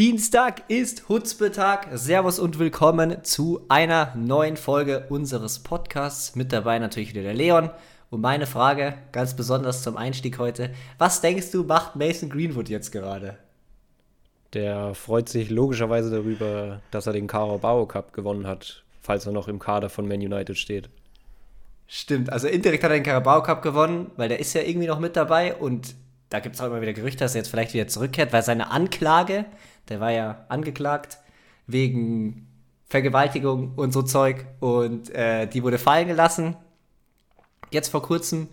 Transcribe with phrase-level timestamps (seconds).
[0.00, 1.88] Dienstag ist Hutzbetag.
[1.92, 6.34] Servus und willkommen zu einer neuen Folge unseres Podcasts.
[6.34, 7.68] Mit dabei natürlich wieder der Leon.
[8.08, 12.92] Und meine Frage, ganz besonders zum Einstieg heute: Was denkst du, macht Mason Greenwood jetzt
[12.92, 13.36] gerade?
[14.54, 19.48] Der freut sich logischerweise darüber, dass er den Carabao Cup gewonnen hat, falls er noch
[19.48, 20.88] im Kader von Man United steht.
[21.86, 24.98] Stimmt, also indirekt hat er den Carabao Cup gewonnen, weil der ist ja irgendwie noch
[24.98, 25.94] mit dabei und
[26.30, 28.70] da gibt es auch immer wieder Gerüchte, dass er jetzt vielleicht wieder zurückkehrt, weil seine
[28.70, 29.44] Anklage,
[29.88, 31.18] der war ja angeklagt
[31.66, 32.46] wegen
[32.86, 36.56] Vergewaltigung und so Zeug und äh, die wurde fallen gelassen,
[37.70, 38.48] jetzt vor kurzem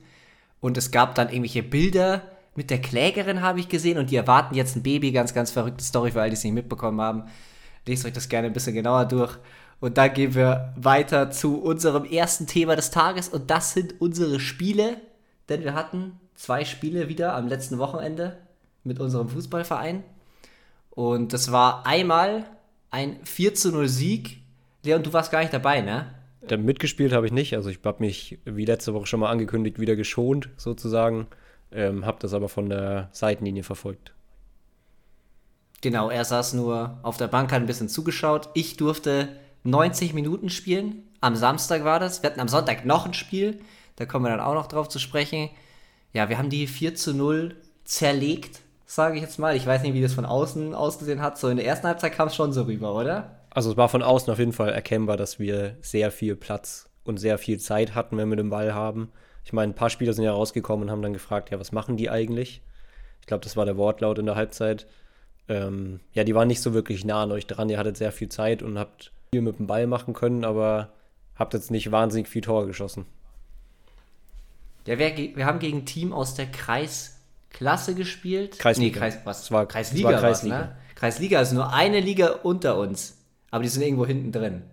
[0.60, 2.22] und es gab dann irgendwelche Bilder
[2.56, 5.84] mit der Klägerin, habe ich gesehen und die erwarten jetzt ein Baby, ganz, ganz verrückte
[5.84, 7.24] Story, für alle, die es nicht mitbekommen haben.
[7.86, 9.38] Lest euch das gerne ein bisschen genauer durch.
[9.80, 14.40] Und dann gehen wir weiter zu unserem ersten Thema des Tages und das sind unsere
[14.40, 14.98] Spiele,
[15.50, 18.38] denn wir hatten zwei Spiele wieder am letzten Wochenende
[18.84, 20.04] mit unserem Fußballverein.
[20.98, 22.46] Und das war einmal
[22.90, 24.42] ein 4 zu 0 Sieg.
[24.82, 26.08] Leon, du warst gar nicht dabei, ne?
[26.50, 27.54] Ja, mitgespielt habe ich nicht.
[27.56, 31.28] Also ich habe mich, wie letzte Woche schon mal angekündigt, wieder geschont sozusagen.
[31.72, 34.14] Ähm, habe das aber von der Seitenlinie verfolgt.
[35.82, 38.50] Genau, er saß nur auf der Bank, hat ein bisschen zugeschaut.
[38.56, 39.30] Ich durfte
[39.66, 41.04] 90 Minuten spielen.
[41.22, 42.24] Am Samstag war das.
[42.24, 43.60] Wir hatten am Sonntag noch ein Spiel.
[43.98, 45.52] Da kommen wir dann auch noch drauf zu sprechen.
[46.12, 49.56] Ja, wir haben die 4 zu 0 zerlegt, sage ich jetzt mal.
[49.56, 51.38] Ich weiß nicht, wie das von außen ausgesehen hat.
[51.38, 53.42] So in der ersten Halbzeit kam es schon so rüber, oder?
[53.52, 57.18] Also es war von außen auf jeden Fall erkennbar, dass wir sehr viel Platz und
[57.18, 59.12] sehr viel Zeit hatten, wenn wir den Ball haben.
[59.44, 61.98] Ich meine, ein paar Spieler sind ja rausgekommen und haben dann gefragt, ja, was machen
[61.98, 62.62] die eigentlich?
[63.22, 64.88] Ich glaube, das war der Wortlaut in der Halbzeit.
[65.50, 67.70] Ähm, ja, die waren nicht so wirklich nah an euch dran.
[67.70, 70.94] Ihr hattet sehr viel Zeit und habt viel mit dem Ball machen können, aber
[71.36, 73.06] habt jetzt nicht wahnsinnig viel Tore geschossen.
[74.86, 76.48] Ja, wir, wir haben gegen ein Team aus der
[77.58, 78.60] Kreisklasse gespielt.
[78.60, 78.94] Kreisliga.
[78.94, 79.44] Nee, Kreis, was?
[79.44, 80.10] Es war Kreisliga.
[80.10, 80.60] Es war Kreisliga.
[80.60, 80.76] Was, ne?
[80.96, 83.18] Kreisliga ist nur eine Liga unter uns,
[83.52, 84.64] aber die sind irgendwo hinten drin.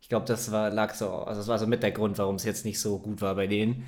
[0.00, 2.44] Ich glaube, das war, lag so, also das war so mit der Grund, warum es
[2.44, 3.86] jetzt nicht so gut war bei denen.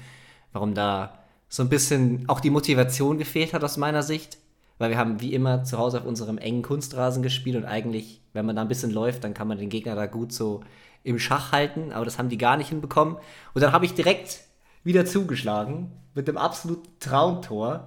[0.52, 1.18] Warum da
[1.48, 4.38] so ein bisschen auch die Motivation gefehlt hat aus meiner Sicht.
[4.78, 8.44] Weil wir haben wie immer zu Hause auf unserem engen Kunstrasen gespielt und eigentlich, wenn
[8.44, 10.60] man da ein bisschen läuft, dann kann man den Gegner da gut so
[11.02, 13.16] im Schach halten, aber das haben die gar nicht hinbekommen.
[13.54, 14.40] Und dann habe ich direkt
[14.84, 17.86] wieder zugeschlagen mit dem absoluten Traumtor.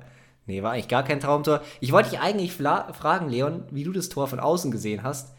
[0.49, 1.61] Nee, war eigentlich gar kein Traumtor.
[1.79, 5.35] Ich wollte dich eigentlich fragen, Leon, wie du das Tor von außen gesehen hast.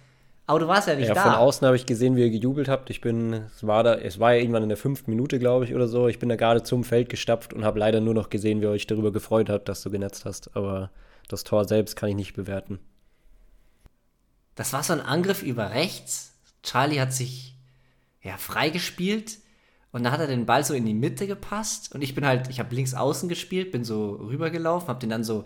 [0.46, 1.22] Aber du warst ja nicht ja, da.
[1.24, 2.90] Von außen habe ich gesehen, wie ihr gejubelt habt.
[2.90, 5.74] Ich bin, es war da, es war ja irgendwann in der fünften Minute, glaube ich,
[5.74, 6.06] oder so.
[6.06, 8.70] Ich bin da gerade zum Feld gestapft und habe leider nur noch gesehen, wie ihr
[8.70, 10.56] euch darüber gefreut habt, dass du genetzt hast.
[10.56, 10.90] Aber
[11.26, 12.78] das Tor selbst kann ich nicht bewerten.
[14.54, 16.34] Das war so ein Angriff über rechts.
[16.62, 17.56] Charlie hat sich
[18.22, 19.38] ja freigespielt
[19.92, 21.94] und da hat er den Ball so in die Mitte gepasst.
[21.94, 25.24] Und ich bin halt, ich habe links außen gespielt, bin so rübergelaufen, habe den dann
[25.24, 25.44] so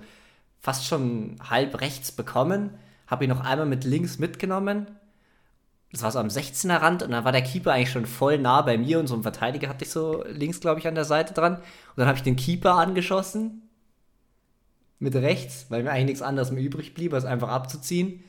[0.61, 2.71] fast schon halb rechts bekommen,
[3.07, 4.87] habe ihn noch einmal mit links mitgenommen.
[5.93, 8.63] Das war so am 16er Rand und dann war der Keeper eigentlich schon voll nah
[8.63, 11.33] bei mir und so ein Verteidiger hatte ich so links, glaube ich, an der Seite
[11.33, 11.57] dran.
[11.57, 11.63] Und
[11.97, 13.63] dann habe ich den Keeper angeschossen
[14.99, 18.25] mit rechts, weil mir eigentlich nichts anderes mehr übrig blieb, als einfach abzuziehen.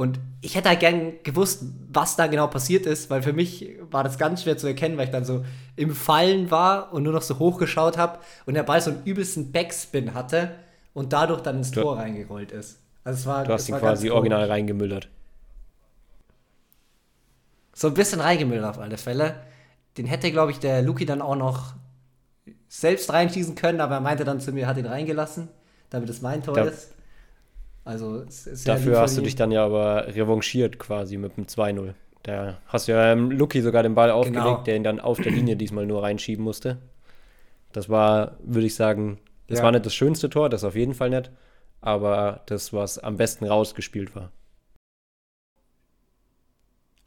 [0.00, 1.62] Und ich hätte halt gern gewusst,
[1.92, 5.04] was da genau passiert ist, weil für mich war das ganz schwer zu erkennen, weil
[5.04, 5.44] ich dann so
[5.76, 9.52] im Fallen war und nur noch so hochgeschaut habe und der Ball so einen übelsten
[9.52, 10.52] Backspin hatte
[10.94, 12.78] und dadurch dann ins Tor reingerollt ist.
[13.04, 15.10] Also es war, du hast ihn quasi original reingemüllert.
[17.74, 19.34] So ein bisschen reingemüllert auf alle Fälle.
[19.98, 21.74] Den hätte, glaube ich, der Luki dann auch noch
[22.70, 25.48] selbst reinschießen können, aber er meinte dann zu mir, hat ihn reingelassen,
[25.90, 26.94] damit es mein Tor da, ist.
[27.90, 28.24] Also
[28.66, 31.94] Dafür hast du dich dann ja aber revanchiert quasi mit dem 2-0.
[32.22, 34.62] Da hast du ja ähm, Lucky sogar den Ball aufgelegt, genau.
[34.62, 36.78] der ihn dann auf der Linie diesmal nur reinschieben musste.
[37.72, 39.18] Das war, würde ich sagen,
[39.48, 39.64] das ja.
[39.64, 41.32] war nicht das schönste Tor, das auf jeden Fall nicht,
[41.80, 44.30] aber das, was am besten rausgespielt war.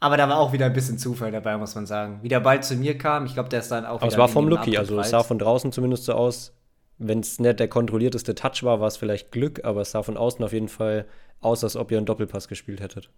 [0.00, 2.18] Aber da war auch wieder ein bisschen Zufall dabei, muss man sagen.
[2.20, 4.02] Wie der Ball zu mir kam, ich glaube, der ist dann auch.
[4.02, 6.53] Aber es war vom Lucky, also es sah von draußen zumindest so aus,
[6.98, 10.16] wenn es nicht der kontrollierteste Touch war, war es vielleicht Glück, aber es sah von
[10.16, 11.06] außen auf jeden Fall
[11.40, 13.10] aus, als ob ihr einen Doppelpass gespielt hättet.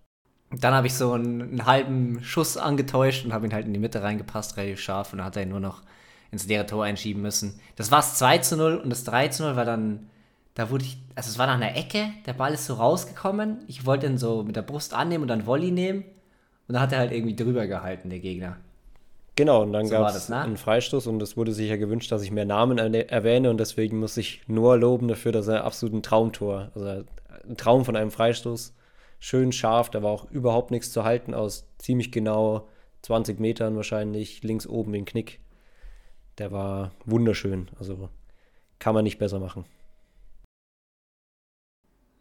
[0.51, 3.81] Dann habe ich so einen, einen, halben Schuss angetäuscht und habe ihn halt in die
[3.81, 5.83] Mitte reingepasst, relativ scharf, und dann hat er ihn nur noch
[6.31, 7.61] ins leere Tor einschieben müssen.
[7.75, 10.09] Das war es 2 zu 0 und das 3 zu 0 war dann,
[10.55, 13.87] da wurde ich, also es war nach einer Ecke, der Ball ist so rausgekommen, ich
[13.87, 16.05] wollte ihn so mit der Brust annehmen und dann Volley nehmen
[16.69, 18.57] und dann hat er halt irgendwie drüber gehalten, der Gegner.
[19.37, 20.41] Genau, und dann so gab es ne?
[20.41, 24.01] einen Freistoß und es wurde sich ja gewünscht, dass ich mehr Namen erwähne und deswegen
[24.01, 27.05] muss ich Noah loben dafür, dass er absolut ein Traumtor, also
[27.47, 28.75] ein Traum von einem Freistoß,
[29.21, 32.67] schön scharf, da war auch überhaupt nichts zu halten aus ziemlich genau
[33.03, 35.39] 20 Metern wahrscheinlich, links oben den Knick.
[36.39, 38.09] Der war wunderschön, also
[38.79, 39.67] kann man nicht besser machen.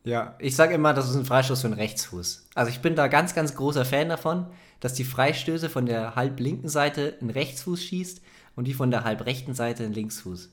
[0.04, 2.50] Ja, ich sage immer, das ist ein Freistoß für einen Rechtsfuß.
[2.54, 4.48] Also ich bin da ganz, ganz großer Fan davon,
[4.86, 8.22] dass die Freistöße von der halb linken Seite einen Rechtsfuß schießt
[8.56, 10.52] und die von der halb rechten Seite einen Linksfuß.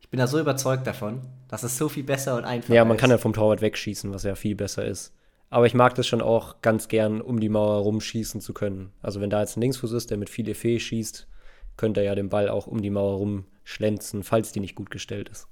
[0.00, 2.76] Ich bin da so überzeugt davon, dass es so viel besser und einfacher ist.
[2.76, 5.12] Ja, man kann ja vom Torwart wegschießen, was ja viel besser ist.
[5.50, 8.92] Aber ich mag das schon auch ganz gern, um die Mauer rumschießen zu können.
[9.02, 11.28] Also wenn da jetzt ein Linksfuß ist, der mit viel Effet schießt,
[11.76, 15.28] könnte er ja den Ball auch um die Mauer rumschlänzen, falls die nicht gut gestellt
[15.28, 15.48] ist.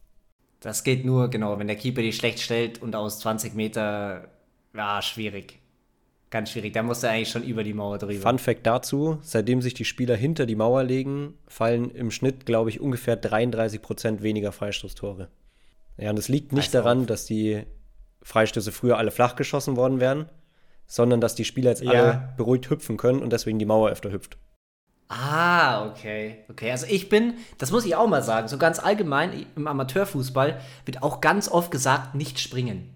[0.61, 4.31] Das geht nur, genau, wenn der Keeper die schlecht stellt und aus 20 Meter,
[4.75, 5.61] ja, schwierig.
[6.37, 6.75] Ganz schwierig.
[6.75, 8.21] Da muss er eigentlich schon über die Mauer drüber.
[8.29, 12.69] Fun Fact dazu: Seitdem sich die Spieler hinter die Mauer legen, fallen im Schnitt, glaube
[12.69, 15.29] ich, ungefähr 33 Prozent weniger Freistoßtore.
[15.97, 17.07] Ja, und es liegt nicht Weiß daran, auf.
[17.07, 17.63] dass die
[18.21, 20.29] Freistöße früher alle flach geschossen worden wären,
[20.87, 21.91] sondern dass die Spieler jetzt Ja.
[21.91, 24.37] alle beruhigt hüpfen können und deswegen die Mauer öfter hüpft.
[25.09, 26.45] Ah, okay.
[26.51, 30.61] Okay, also ich bin, das muss ich auch mal sagen, so ganz allgemein im Amateurfußball
[30.85, 32.93] wird auch ganz oft gesagt, nicht springen.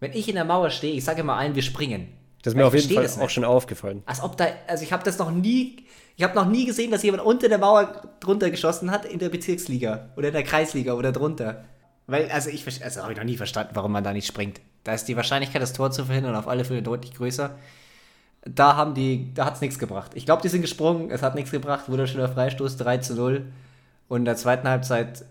[0.00, 2.08] Wenn ich in der Mauer stehe, ich sage immer allen, wir springen.
[2.42, 3.32] Das ist mir ich auf jeden Fall auch nicht.
[3.32, 4.02] schon aufgefallen.
[4.04, 5.86] Als ob da, also ich habe das noch nie,
[6.16, 9.28] ich habe noch nie gesehen, dass jemand unter der Mauer drunter geschossen hat in der
[9.28, 11.64] Bezirksliga oder in der Kreisliga oder drunter.
[12.06, 14.60] Weil, also ich, also habe ich noch nie verstanden, warum man da nicht springt.
[14.84, 17.56] Da ist die Wahrscheinlichkeit, das Tor zu verhindern, auf alle Fälle deutlich größer.
[18.44, 20.12] Da haben die, da hat es nichts gebracht.
[20.14, 23.46] Ich glaube, die sind gesprungen, es hat nichts gebracht, wunderschöner Freistoß, 3 zu 0.
[24.08, 25.24] Und in der zweiten Halbzeit,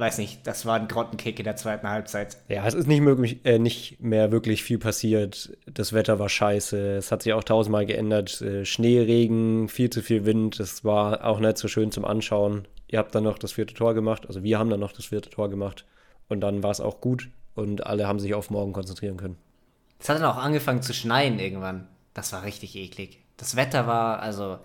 [0.00, 2.38] weiß nicht, das war ein Grottenkick in der zweiten Halbzeit.
[2.48, 5.56] Ja, es ist nicht, möglich, äh, nicht mehr wirklich viel passiert.
[5.66, 6.96] Das Wetter war scheiße.
[6.96, 8.40] Es hat sich auch tausendmal geändert.
[8.40, 10.58] Äh, Schnee, Regen, viel zu viel Wind.
[10.58, 12.66] Es war auch nicht so schön zum Anschauen.
[12.88, 14.26] Ihr habt dann noch das vierte Tor gemacht.
[14.26, 15.84] Also wir haben dann noch das vierte Tor gemacht.
[16.28, 17.28] Und dann war es auch gut.
[17.54, 19.36] Und alle haben sich auf morgen konzentrieren können.
[19.98, 21.86] Es hat dann auch angefangen zu schneien irgendwann.
[22.14, 23.18] Das war richtig eklig.
[23.36, 24.58] Das Wetter war, also,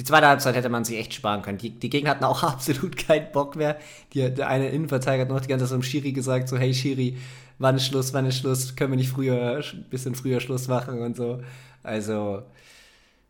[0.00, 1.58] die zweite Halbzeit hätte man sich echt sparen können.
[1.58, 3.76] Die, die Gegner hatten auch absolut keinen Bock mehr.
[4.14, 7.18] Die, der eine Innenverteidiger hat noch die ganze Zeit dem Schiri gesagt, so, hey Schiri,
[7.58, 11.02] wann ist Schluss, wann ist Schluss, können wir nicht früher, ein bisschen früher Schluss machen
[11.02, 11.42] und so.
[11.82, 12.44] Also,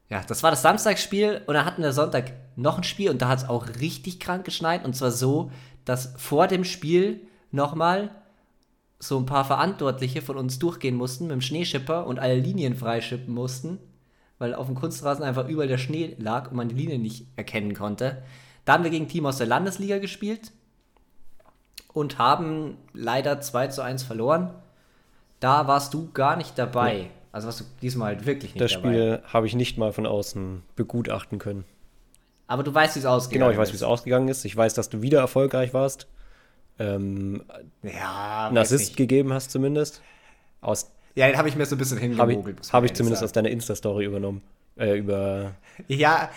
[0.09, 3.27] ja, das war das Samstagsspiel und dann hatten wir Sonntag noch ein Spiel und da
[3.27, 5.51] hat es auch richtig krank geschneit und zwar so,
[5.85, 7.21] dass vor dem Spiel
[7.51, 8.11] nochmal
[9.01, 13.35] so ein paar Verantwortliche von uns durchgehen mussten mit dem Schneeschipper und alle Linien freischippen
[13.35, 13.81] mussten,
[14.41, 17.75] weil auf dem Kunstrasen einfach überall der Schnee lag und man die Linien nicht erkennen
[17.75, 18.23] konnte.
[18.65, 20.51] Da haben wir gegen ein Team aus der Landesliga gespielt
[21.93, 24.51] und haben leider 2 zu 1 verloren.
[25.41, 27.11] Da warst du gar nicht dabei.
[27.33, 28.89] Also warst du diesmal halt wirklich nicht Das dabei.
[28.89, 31.65] Spiel habe ich nicht mal von außen begutachten können.
[32.47, 33.35] Aber du weißt, wie es ausgeht.
[33.39, 34.45] Genau, ich weiß, wie es ausgegangen ist.
[34.45, 36.09] Ich weiß, dass du wieder erfolgreich warst.
[36.79, 37.45] Ähm,
[37.83, 38.97] Ja, einen weiß Assist nicht.
[38.97, 40.01] gegeben hast zumindest.
[40.61, 42.59] Aus, Ja, den habe ich mir so ein bisschen habe ich, hingemogelt.
[42.59, 43.29] muss man hab ich zumindest sagen.
[43.29, 44.43] aus deiner Insta-Story übernommen.
[44.77, 45.53] Äh, über
[45.89, 46.31] Ja,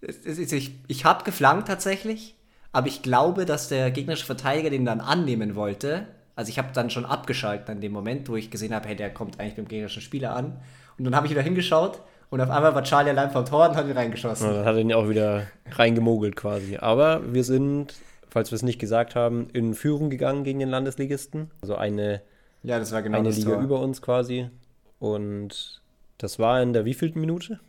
[0.00, 2.34] ich, ich habe geflankt tatsächlich,
[2.72, 6.06] aber ich glaube, dass der gegnerische Verteidiger den dann annehmen wollte.
[6.36, 9.12] Also ich habe dann schon abgeschaltet in dem Moment, wo ich gesehen habe, hey, der
[9.12, 10.60] kommt eigentlich beim gegnerischen Spieler an.
[10.96, 12.00] Und dann habe ich wieder hingeschaut
[12.30, 14.48] und auf einmal war Charlie allein vom Tor und hat ihn reingeschossen.
[14.48, 16.76] Und dann hat er ihn auch wieder reingemogelt quasi.
[16.76, 17.94] Aber wir sind,
[18.28, 21.50] falls wir es nicht gesagt haben, in Führung gegangen gegen den Landesligisten.
[21.62, 22.20] Also eine,
[22.62, 23.62] Ja, das war genau eine das Liga Tor.
[23.62, 24.50] über uns quasi.
[24.98, 25.80] Und
[26.18, 27.60] das war in der wievielten Minute?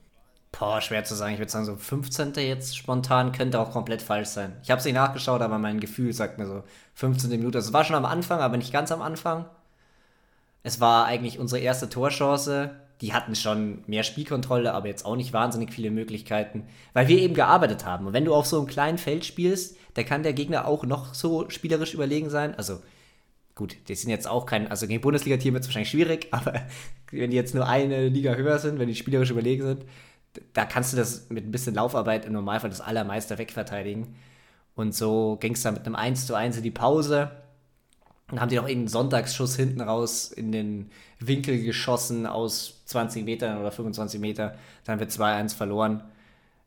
[0.52, 1.34] Boah, schwer zu sagen.
[1.34, 2.34] Ich würde sagen, so 15.
[2.36, 4.56] jetzt spontan könnte auch komplett falsch sein.
[4.64, 6.64] Ich habe es nicht nachgeschaut, aber mein Gefühl sagt mir so
[6.96, 7.30] 15.
[7.30, 7.60] Minute.
[7.60, 9.46] Es war schon am Anfang, aber nicht ganz am Anfang.
[10.64, 12.72] Es war eigentlich unsere erste Torchance.
[13.02, 17.34] Die hatten schon mehr Spielkontrolle, aber jetzt auch nicht wahnsinnig viele Möglichkeiten, weil wir eben
[17.34, 18.08] gearbeitet haben.
[18.08, 21.14] Und wenn du auf so einem kleinen Feld spielst, da kann der Gegner auch noch
[21.14, 22.56] so spielerisch überlegen sein.
[22.56, 22.82] Also
[23.60, 26.62] gut, die sind jetzt auch kein, also gegen Bundesliga-Team wird es wahrscheinlich schwierig, aber
[27.12, 29.86] wenn die jetzt nur eine Liga höher sind, wenn die spielerisch überlegen sind,
[30.54, 34.16] da kannst du das mit ein bisschen Laufarbeit im Normalfall das Allermeister wegverteidigen.
[34.76, 37.32] Und so ging es dann mit einem 1 zu 1 in die Pause.
[38.30, 43.60] Dann haben die noch irgendeinen Sonntagsschuss hinten raus in den Winkel geschossen aus 20 Metern
[43.60, 44.56] oder 25 Meter.
[44.86, 46.04] Dann haben wir 2-1 verloren.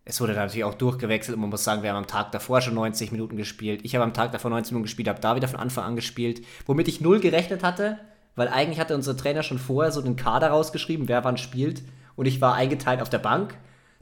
[0.05, 2.61] Es wurde dann natürlich auch durchgewechselt und man muss sagen, wir haben am Tag davor
[2.61, 3.81] schon 90 Minuten gespielt.
[3.85, 6.45] Ich habe am Tag davor 90 Minuten gespielt, habe da wieder von Anfang an gespielt,
[6.67, 7.99] womit ich null gerechnet hatte,
[8.35, 11.83] weil eigentlich hatte unser Trainer schon vorher so den Kader rausgeschrieben, wer wann spielt
[12.17, 13.57] und ich war eingeteilt auf der Bank.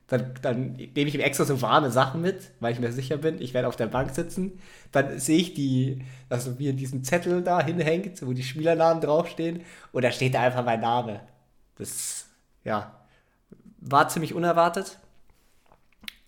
[0.07, 3.41] Dann, dann nehme ich ihm extra so warme Sachen mit, weil ich mir sicher bin,
[3.41, 4.59] ich werde auf der Bank sitzen.
[4.91, 9.61] Dann sehe ich die, also wie diesen Zettel da hinhängt, wo die Spielernamen draufstehen
[9.93, 11.21] und da steht da einfach mein Name.
[11.77, 12.27] Das,
[12.65, 12.95] ja,
[13.81, 14.99] war ziemlich unerwartet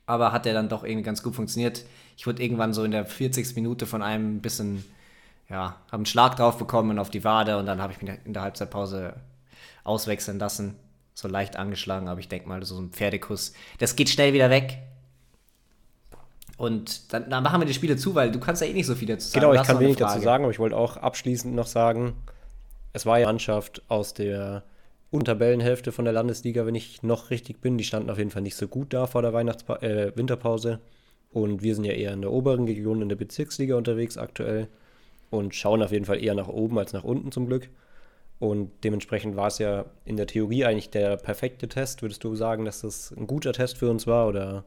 [0.07, 1.85] aber hat der dann doch irgendwie ganz gut funktioniert.
[2.17, 3.55] Ich wurde irgendwann so in der 40.
[3.57, 4.85] Minute von einem ein bisschen,
[5.49, 8.33] ja, habe einen Schlag drauf bekommen auf die Wade und dann habe ich mich in
[8.33, 9.15] der Halbzeitpause
[9.85, 10.77] auswechseln lassen.
[11.15, 13.53] So leicht angeschlagen, aber ich denke mal, so ein Pferdekuss.
[13.79, 14.79] Das geht schnell wieder weg.
[16.57, 18.95] Und dann, dann machen wir die Spiele zu, weil du kannst ja eh nicht so
[18.95, 19.41] viel dazu sagen.
[19.41, 22.15] Genau, ich kann wenig dazu sagen, aber ich wollte auch abschließend noch sagen,
[22.93, 24.63] es war ja Mannschaft aus der
[25.13, 27.77] Untertabellenhälfte von der Landesliga, wenn ich noch richtig bin.
[27.77, 30.81] Die standen auf jeden Fall nicht so gut da vor der Weihnachtspa äh, Winterpause.
[31.31, 34.69] Und wir sind ja eher in der oberen Region, in der Bezirksliga unterwegs aktuell
[35.31, 37.69] und schauen auf jeden Fall eher nach oben als nach unten zum Glück.
[38.39, 42.01] Und dementsprechend war es ja in der Theorie eigentlich der perfekte Test.
[42.01, 44.65] Würdest du sagen, dass das ein guter Test für uns war oder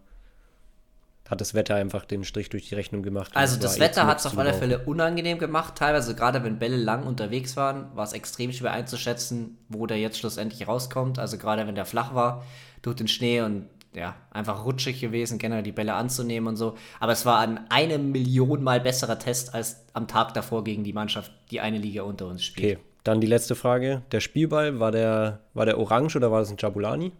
[1.30, 3.32] hat das Wetter einfach den Strich durch die Rechnung gemacht?
[3.34, 5.76] Also das Wetter hat es auf alle Fälle unangenehm gemacht.
[5.76, 10.20] Teilweise gerade wenn Bälle lang unterwegs waren, war es extrem schwer einzuschätzen, wo der jetzt
[10.20, 11.18] schlussendlich rauskommt.
[11.18, 12.44] Also gerade wenn der flach war
[12.84, 13.66] durch den Schnee und
[13.96, 16.76] ja, einfach rutschig gewesen, generell die Bälle anzunehmen und so.
[17.00, 20.94] Aber es war ein eine Million Mal besserer Test als am Tag davor gegen die
[20.94, 22.78] Mannschaft, die eine Liga unter uns spielt.
[22.78, 24.04] Okay, dann die letzte Frage.
[24.12, 27.14] Der Spielball, war der, war der orange oder war das ein Jabulani?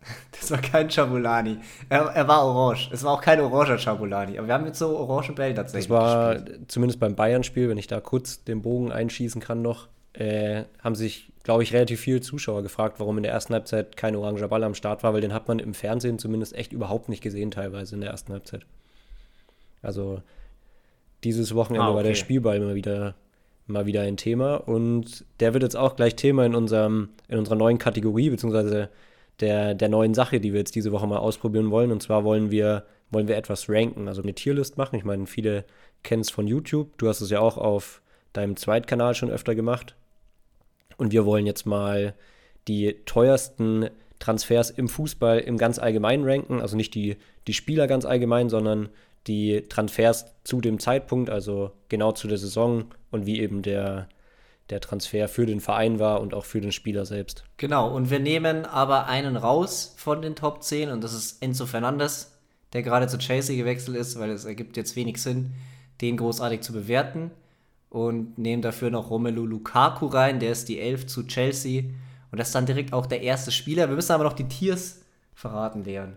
[0.40, 1.58] Das war kein Chabulani.
[1.88, 2.90] Er, er, war orange.
[2.92, 4.38] Es war auch kein oranger Chabulani.
[4.38, 5.88] Aber wir haben jetzt so orange Bälle tatsächlich.
[5.88, 6.60] Das war gespielt.
[6.70, 11.32] zumindest beim Bayern-Spiel, wenn ich da kurz den Bogen einschießen kann noch, äh, haben sich,
[11.42, 14.74] glaube ich, relativ viele Zuschauer gefragt, warum in der ersten Halbzeit kein oranger Ball am
[14.74, 18.00] Start war, weil den hat man im Fernsehen zumindest echt überhaupt nicht gesehen, teilweise in
[18.00, 18.64] der ersten Halbzeit.
[19.82, 20.22] Also
[21.24, 21.96] dieses Wochenende ah, okay.
[21.96, 23.14] war der Spielball mal wieder
[23.66, 27.56] mal wieder ein Thema und der wird jetzt auch gleich Thema in unserem in unserer
[27.56, 28.88] neuen Kategorie beziehungsweise
[29.40, 32.50] der der neuen Sache, die wir jetzt diese Woche mal ausprobieren wollen und zwar wollen
[32.50, 34.96] wir wollen wir etwas ranken, also eine Tierlist machen.
[34.96, 35.64] Ich meine, viele
[36.02, 36.98] kennen es von YouTube.
[36.98, 38.02] Du hast es ja auch auf
[38.32, 39.96] deinem Zweitkanal schon öfter gemacht.
[40.96, 42.14] Und wir wollen jetzt mal
[42.66, 46.60] die teuersten Transfers im Fußball im ganz allgemeinen ranken.
[46.60, 47.16] Also nicht die,
[47.46, 48.88] die Spieler ganz allgemein, sondern
[49.26, 54.08] die Transfers zu dem Zeitpunkt, also genau zu der Saison und wie eben der,
[54.70, 57.44] der Transfer für den Verein war und auch für den Spieler selbst.
[57.56, 61.66] Genau, und wir nehmen aber einen raus von den Top 10 und das ist Enzo
[61.66, 62.38] Fernandes,
[62.72, 65.52] der gerade zu Chelsea gewechselt ist, weil es ergibt jetzt wenig Sinn,
[66.00, 67.30] den großartig zu bewerten.
[67.90, 71.84] Und nehmen dafür noch Romelu Lukaku rein, der ist die 11 zu Chelsea.
[72.30, 73.88] Und das ist dann direkt auch der erste Spieler.
[73.88, 75.00] Wir müssen aber noch die Tiers
[75.34, 76.16] verraten, Leon.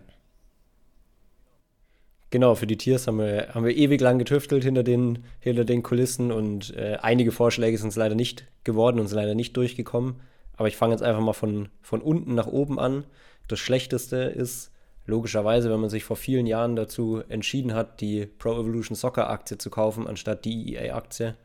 [2.32, 5.82] Genau, für die Tiers haben wir, haben wir ewig lang getüftelt hinter den, hinter den
[5.82, 10.14] Kulissen und äh, einige Vorschläge sind es leider nicht geworden und sind leider nicht durchgekommen.
[10.56, 13.04] Aber ich fange jetzt einfach mal von, von unten nach oben an.
[13.48, 14.72] Das Schlechteste ist
[15.04, 19.58] logischerweise, wenn man sich vor vielen Jahren dazu entschieden hat, die Pro Evolution Soccer Aktie
[19.58, 21.36] zu kaufen, anstatt die EA Aktie.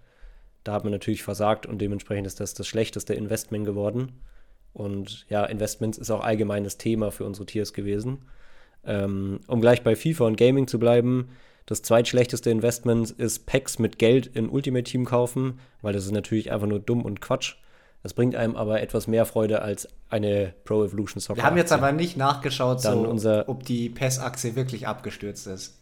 [0.63, 4.21] Da hat man natürlich versagt und dementsprechend ist das das schlechteste Investment geworden.
[4.71, 8.19] Und ja, Investments ist auch allgemeines Thema für unsere Tiers gewesen.
[8.87, 11.29] Ähm, um gleich bei FIFA und Gaming zu bleiben,
[11.65, 16.51] das zweitschlechteste Investment ist Packs mit Geld in Ultimate Team kaufen, weil das ist natürlich
[16.51, 17.55] einfach nur dumm und Quatsch.
[18.03, 21.41] Das bringt einem aber etwas mehr Freude als eine Pro Evolution Soccer.
[21.41, 25.77] Wir haben jetzt aber nicht nachgeschaut, so, ob die PES-Achse wirklich abgestürzt ist.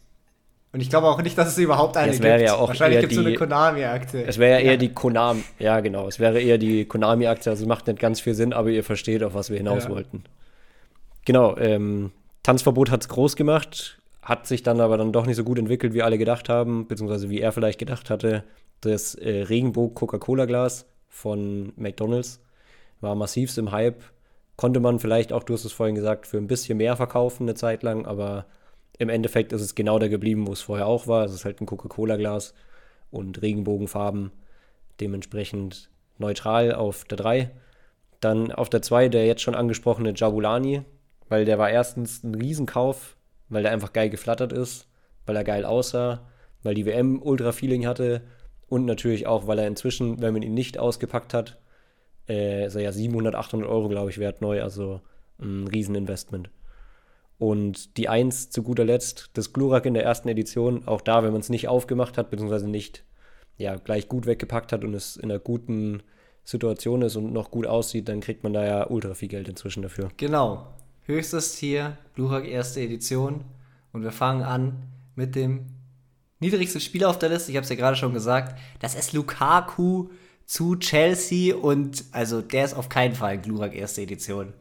[0.72, 2.40] Und ich glaube auch nicht, dass es überhaupt eine es gibt.
[2.40, 4.24] Ja auch Wahrscheinlich gibt es so eine Konami-Aktie.
[4.24, 7.68] Es wäre ja eher die Konami, ja genau, es wäre eher die Konami-Aktie, also es
[7.68, 9.90] macht nicht ganz viel Sinn, aber ihr versteht, auf was wir hinaus ja.
[9.90, 10.24] wollten.
[11.24, 12.10] Genau, ähm,
[12.46, 15.94] Tanzverbot hat es groß gemacht, hat sich dann aber dann doch nicht so gut entwickelt,
[15.94, 18.44] wie alle gedacht haben, beziehungsweise wie er vielleicht gedacht hatte.
[18.82, 22.40] Das äh, Regenbogen-Coca-Cola-Glas von McDonalds
[23.00, 24.00] war massivst im Hype.
[24.54, 27.54] Konnte man vielleicht auch, du hast es vorhin gesagt, für ein bisschen mehr verkaufen eine
[27.54, 28.46] Zeit lang, aber
[28.96, 31.24] im Endeffekt ist es genau da geblieben, wo es vorher auch war.
[31.24, 32.54] Es ist halt ein Coca-Cola-Glas
[33.10, 34.30] und Regenbogenfarben,
[35.00, 37.50] dementsprechend neutral auf der 3.
[38.20, 40.84] Dann auf der 2 der jetzt schon angesprochene Jabulani,
[41.28, 43.16] weil der war erstens ein Riesenkauf,
[43.48, 44.88] weil der einfach geil geflattert ist,
[45.24, 46.26] weil er geil aussah,
[46.62, 48.22] weil die WM Ultra-Feeling hatte
[48.68, 51.58] und natürlich auch, weil er inzwischen, wenn man ihn nicht ausgepackt hat,
[52.28, 55.00] äh, ist er ja 700, 800 Euro, glaube ich, wert neu, also
[55.38, 56.50] ein Rieseninvestment.
[57.38, 61.32] Und die 1 zu guter Letzt, das Glurak in der ersten Edition, auch da, wenn
[61.32, 63.04] man es nicht aufgemacht hat, beziehungsweise nicht
[63.58, 66.02] ja, gleich gut weggepackt hat und es in einer guten
[66.44, 69.82] Situation ist und noch gut aussieht, dann kriegt man da ja ultra viel Geld inzwischen
[69.82, 70.10] dafür.
[70.16, 70.66] Genau
[71.06, 73.44] höchstes Tier, Glurak erste Edition.
[73.92, 74.82] Und wir fangen an
[75.14, 75.66] mit dem
[76.40, 77.50] niedrigsten Spieler auf der Liste.
[77.50, 78.58] Ich habe es ja gerade schon gesagt.
[78.80, 80.08] Das ist Lukaku
[80.44, 84.52] zu Chelsea und also der ist auf keinen Fall Glurak erste Edition.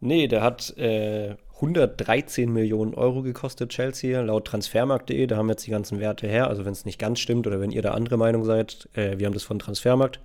[0.00, 5.26] Nee, der hat äh, 113 Millionen Euro gekostet, Chelsea, laut transfermarkt.de.
[5.26, 6.48] Da haben jetzt die ganzen Werte her.
[6.48, 9.26] Also, wenn es nicht ganz stimmt oder wenn ihr da andere Meinung seid, äh, wir
[9.26, 10.20] haben das von Transfermarkt.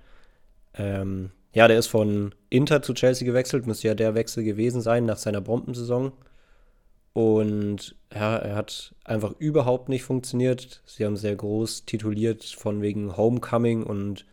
[0.74, 5.04] Ähm, ja, der ist von Inter zu Chelsea gewechselt, müsste ja der Wechsel gewesen sein
[5.04, 6.12] nach seiner Bombensaison.
[7.12, 10.82] Und ja, er hat einfach überhaupt nicht funktioniert.
[10.86, 14.24] Sie haben sehr groß tituliert von wegen Homecoming und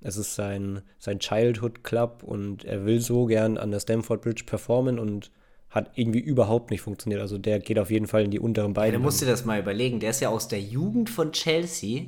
[0.00, 4.42] es ist sein, sein Childhood Club und er will so gern an der Stamford Bridge
[4.44, 5.30] performen und
[5.70, 7.20] hat irgendwie überhaupt nicht funktioniert.
[7.20, 8.92] Also der geht auf jeden Fall in die unteren Beine.
[8.92, 10.00] Ja, du musst dir das mal überlegen.
[10.00, 12.06] Der ist ja aus der Jugend von Chelsea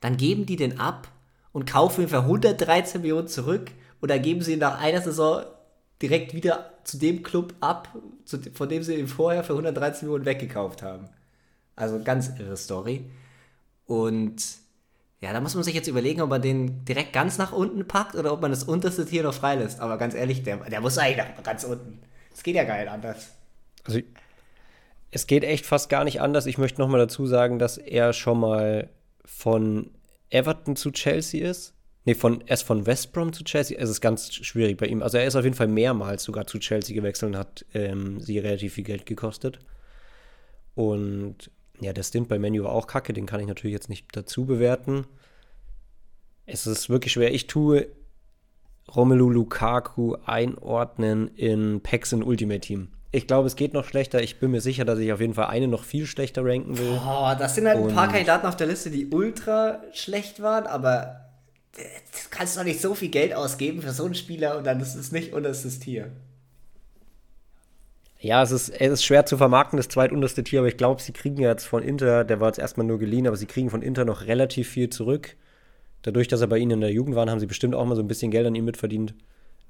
[0.00, 1.08] dann geben die den ab
[1.58, 5.42] und kaufen ihn für 113 Millionen zurück dann geben sie ihn nach einer Saison
[6.00, 7.88] direkt wieder zu dem Club ab,
[8.24, 11.08] zu, von dem sie ihn vorher für 113 Millionen weggekauft haben.
[11.74, 13.10] Also ganz irre Story.
[13.86, 14.40] Und
[15.20, 18.14] ja, da muss man sich jetzt überlegen, ob man den direkt ganz nach unten packt
[18.14, 19.80] oder ob man das unterste Tier noch freilässt.
[19.80, 21.98] Aber ganz ehrlich, der, der muss eigentlich nach ganz unten.
[22.32, 23.32] Es geht ja gar nicht anders.
[23.82, 23.98] Also,
[25.10, 26.46] es geht echt fast gar nicht anders.
[26.46, 28.90] Ich möchte nochmal dazu sagen, dass er schon mal
[29.24, 29.90] von
[30.30, 31.74] Everton zu Chelsea ist.
[32.04, 33.78] Nee, von, erst von West Brom zu Chelsea.
[33.78, 35.02] Es ist ganz schwierig bei ihm.
[35.02, 38.38] Also er ist auf jeden Fall mehrmals sogar zu Chelsea gewechselt und hat ähm, sie
[38.38, 39.58] relativ viel Geld gekostet.
[40.74, 44.06] Und ja, der Stint bei Menu war auch kacke, den kann ich natürlich jetzt nicht
[44.12, 45.06] dazu bewerten.
[46.46, 47.34] Es ist wirklich schwer.
[47.34, 47.88] Ich tue
[48.94, 52.88] Romelu Lukaku einordnen in Packs in Ultimate Team.
[53.10, 54.22] Ich glaube, es geht noch schlechter.
[54.22, 57.00] Ich bin mir sicher, dass ich auf jeden Fall eine noch viel schlechter ranken will.
[57.02, 60.66] Oh, das sind halt Und ein paar Kandidaten auf der Liste, die ultra schlecht waren,
[60.66, 61.28] aber
[61.74, 61.82] du
[62.30, 65.10] kannst doch nicht so viel Geld ausgeben für so einen Spieler und dann ist es
[65.10, 66.10] nicht unterstes Tier.
[68.20, 71.12] Ja, es ist, es ist schwer zu vermarkten, das zweitunterste Tier, aber ich glaube, sie
[71.12, 74.04] kriegen jetzt von Inter, der war jetzt erstmal nur geliehen, aber sie kriegen von Inter
[74.04, 75.36] noch relativ viel zurück.
[76.02, 78.02] Dadurch, dass er bei ihnen in der Jugend war, haben sie bestimmt auch mal so
[78.02, 79.14] ein bisschen Geld an ihm mitverdient.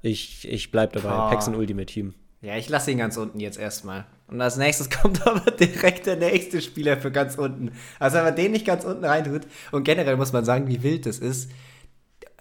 [0.01, 1.13] Ich, ich bleibe dabei.
[1.13, 1.29] Oh.
[1.29, 2.15] Paxton Ultimate Team.
[2.41, 4.05] Ja, ich lasse ihn ganz unten jetzt erstmal.
[4.27, 7.71] Und als nächstes kommt aber direkt der nächste Spieler für ganz unten.
[7.99, 9.41] Also wenn man den nicht ganz unten reintut,
[9.71, 11.51] und generell muss man sagen, wie wild das ist.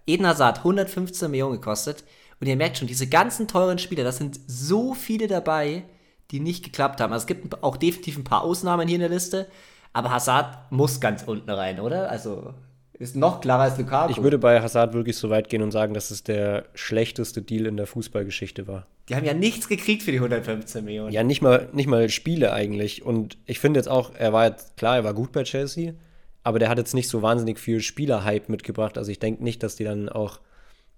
[0.06, 2.04] Eden Hazard, 115 Millionen gekostet.
[2.40, 5.84] Und ihr merkt schon, diese ganzen teuren Spieler, das sind so viele dabei,
[6.30, 7.12] die nicht geklappt haben.
[7.12, 9.48] Also es gibt auch definitiv ein paar Ausnahmen hier in der Liste,
[9.92, 12.10] aber Hazard muss ganz unten rein, oder?
[12.10, 12.54] Also
[12.92, 14.12] ist noch klarer als Lukaku.
[14.12, 17.66] Ich würde bei Hazard wirklich so weit gehen und sagen, dass es der schlechteste Deal
[17.66, 18.86] in der Fußballgeschichte war.
[19.08, 21.12] Die haben ja nichts gekriegt für die 115 Millionen.
[21.12, 23.04] Ja, nicht mal, nicht mal Spiele eigentlich.
[23.04, 25.94] Und ich finde jetzt auch, er war jetzt, klar, er war gut bei Chelsea,
[26.42, 28.98] aber der hat jetzt nicht so wahnsinnig viel Spielerhype mitgebracht.
[28.98, 30.40] Also ich denke nicht, dass die dann auch,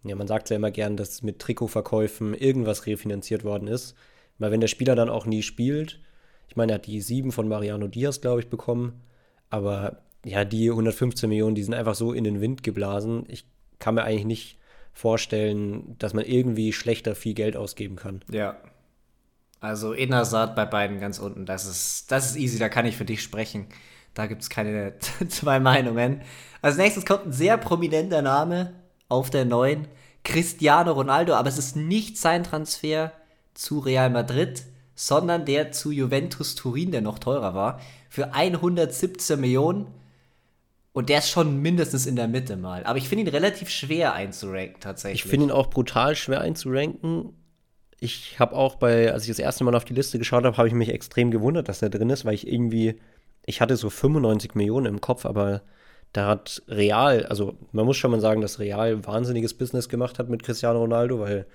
[0.02, 3.94] ja, man sagt ja immer gern, dass mit Trikotverkäufen irgendwas refinanziert worden ist.
[4.38, 6.00] Weil wenn der Spieler dann auch nie spielt,
[6.48, 9.02] ich meine, er hat die sieben von Mariano Diaz, glaube ich, bekommen,
[9.50, 13.24] aber ja, die 115 Millionen, die sind einfach so in den Wind geblasen.
[13.28, 13.44] Ich
[13.78, 14.58] kann mir eigentlich nicht
[14.92, 18.22] vorstellen, dass man irgendwie schlechter viel Geld ausgeben kann.
[18.30, 18.56] Ja.
[19.60, 23.04] Also Innersat bei beiden ganz unten, das ist, das ist easy, da kann ich für
[23.04, 23.66] dich sprechen.
[24.14, 24.94] Da gibt es keine
[25.28, 26.22] zwei Meinungen.
[26.62, 28.74] Als nächstes kommt ein sehr prominenter Name
[29.08, 29.86] auf der neuen,
[30.24, 33.12] Cristiano Ronaldo, aber es ist nicht sein Transfer
[33.54, 39.86] zu Real Madrid, sondern der zu Juventus Turin, der noch teurer war, für 117 Millionen.
[40.92, 42.84] Und der ist schon mindestens in der Mitte mal.
[42.84, 45.24] Aber ich finde ihn relativ schwer einzuranken tatsächlich.
[45.24, 47.32] Ich finde ihn auch brutal schwer einzuranken.
[48.00, 50.68] Ich habe auch bei, als ich das erste Mal auf die Liste geschaut habe, habe
[50.68, 52.98] ich mich extrem gewundert, dass er drin ist, weil ich irgendwie,
[53.46, 55.62] ich hatte so 95 Millionen im Kopf, aber
[56.12, 60.28] da hat Real, also man muss schon mal sagen, dass Real wahnsinniges Business gemacht hat
[60.28, 61.46] mit Cristiano Ronaldo, weil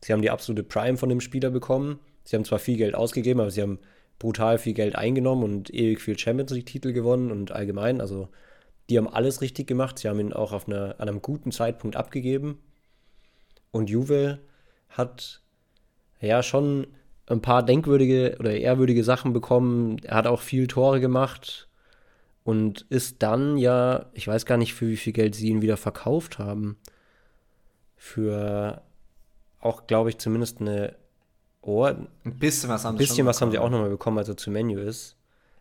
[0.00, 1.98] Sie haben die absolute Prime von dem Spieler bekommen.
[2.24, 3.78] Sie haben zwar viel Geld ausgegeben, aber sie haben
[4.18, 8.00] brutal viel Geld eingenommen und ewig viel Champions League-Titel gewonnen und allgemein.
[8.00, 8.28] Also,
[8.88, 9.98] die haben alles richtig gemacht.
[9.98, 12.58] Sie haben ihn auch auf eine, an einem guten Zeitpunkt abgegeben.
[13.70, 14.40] Und Juve
[14.88, 15.42] hat
[16.20, 16.86] ja schon
[17.26, 19.98] ein paar denkwürdige oder ehrwürdige Sachen bekommen.
[20.02, 21.68] Er hat auch viel Tore gemacht
[22.44, 25.76] und ist dann ja, ich weiß gar nicht, für wie viel Geld sie ihn wieder
[25.76, 26.78] verkauft haben.
[27.96, 28.82] Für
[29.60, 30.96] auch, glaube ich, zumindest eine
[31.60, 32.06] Ohr.
[32.24, 34.36] Ein bisschen was haben sie Ein bisschen was haben sie auch nochmal bekommen, als er
[34.36, 35.17] zu Menü ist.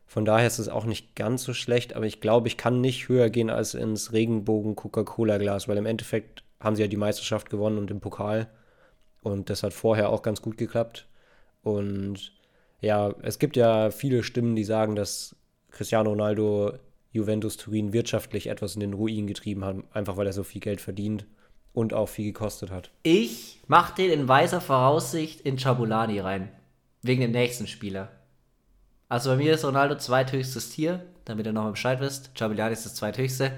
[0.07, 3.09] Von daher ist es auch nicht ganz so schlecht, aber ich glaube, ich kann nicht
[3.09, 7.89] höher gehen als ins Regenbogen-Coca-Cola-Glas, weil im Endeffekt haben sie ja die Meisterschaft gewonnen und
[7.89, 8.47] den Pokal.
[9.21, 11.07] Und das hat vorher auch ganz gut geklappt.
[11.61, 12.31] Und
[12.79, 15.35] ja, es gibt ja viele Stimmen, die sagen, dass
[15.71, 16.73] Cristiano Ronaldo
[17.11, 20.79] Juventus Turin wirtschaftlich etwas in den Ruin getrieben hat, einfach weil er so viel Geld
[20.79, 21.25] verdient
[21.73, 22.91] und auch viel gekostet hat.
[23.03, 26.49] Ich mach den in weiser Voraussicht in Chabulani rein.
[27.01, 28.09] Wegen dem nächsten Spieler.
[29.09, 32.31] Also bei mir ist Ronaldo zweithöchstes Tier, damit ihr nochmal Bescheid wisst.
[32.35, 33.51] Chabulani ist das zweithöchste.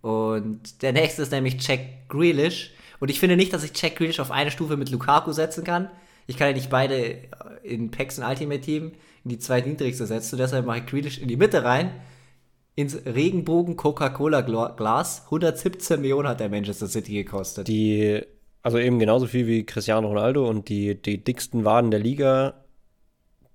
[0.00, 2.72] Und der nächste ist nämlich Jack Grealish.
[2.98, 5.90] Und ich finde nicht, dass ich Jack Grealish auf eine Stufe mit Lukaku setzen kann.
[6.26, 7.18] Ich kann ja nicht beide
[7.62, 8.92] in Packs und Ultimate Team
[9.24, 10.38] in die zweitniedrigste setzen.
[10.38, 11.92] Deshalb mache ich Grealish in die Mitte rein
[12.76, 15.22] ins Regenbogen Coca-Cola Glas.
[15.24, 17.66] 117 Millionen hat der Manchester City gekostet.
[17.66, 18.20] Die,
[18.62, 22.65] also eben genauso viel wie Cristiano Ronaldo und die, die dicksten Waden der Liga,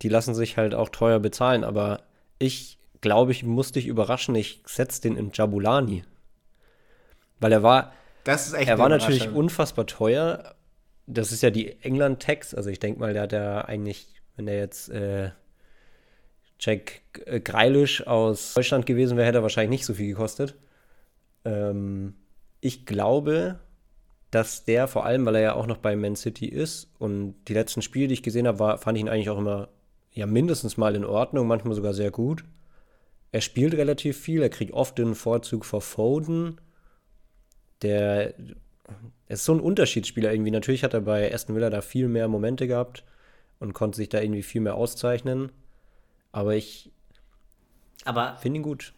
[0.01, 1.63] die lassen sich halt auch teuer bezahlen.
[1.63, 2.01] Aber
[2.39, 6.03] ich glaube, ich muss dich überraschen, ich setze den in Jabulani.
[7.39, 10.55] Weil er war, das ist echt er war natürlich unfassbar teuer.
[11.07, 12.53] Das ist ja die England-Tax.
[12.53, 15.31] Also ich denke mal, der hat ja eigentlich, wenn der jetzt äh,
[16.59, 20.55] Jack äh, Greilish aus Deutschland gewesen wäre, hätte er wahrscheinlich nicht so viel gekostet.
[21.43, 22.15] Ähm,
[22.59, 23.59] ich glaube,
[24.29, 27.53] dass der vor allem, weil er ja auch noch bei Man City ist und die
[27.53, 29.69] letzten Spiele, die ich gesehen habe, war, fand ich ihn eigentlich auch immer
[30.13, 32.43] ja mindestens mal in Ordnung, manchmal sogar sehr gut.
[33.31, 36.59] Er spielt relativ viel, er kriegt oft den Vorzug vor Foden.
[37.81, 38.33] Der
[39.27, 40.51] ist so ein Unterschiedsspieler irgendwie.
[40.51, 43.05] Natürlich hat er bei Aston Villa da viel mehr Momente gehabt
[43.59, 45.51] und konnte sich da irgendwie viel mehr auszeichnen.
[46.33, 46.91] Aber ich
[48.39, 48.93] finde ihn gut.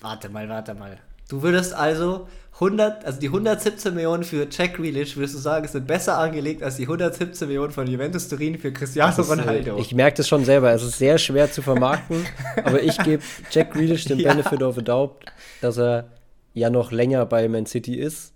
[0.00, 1.00] Warte mal, warte mal.
[1.28, 5.86] Du würdest also 100, also die 117 Millionen für Jack Grealish, würdest du sagen, sind
[5.86, 9.78] besser angelegt als die 117 Millionen von Juventus Turin für Cristiano ist, Ronaldo.
[9.78, 12.24] Ich merke das schon selber, es ist sehr schwer zu vermarkten,
[12.64, 14.32] aber ich gebe Jack Grealish den ja.
[14.32, 15.24] Benefit of the Doubt,
[15.60, 16.10] dass er
[16.52, 18.34] ja noch länger bei Man City ist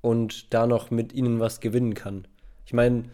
[0.00, 2.26] und da noch mit ihnen was gewinnen kann.
[2.64, 3.04] Ich meine,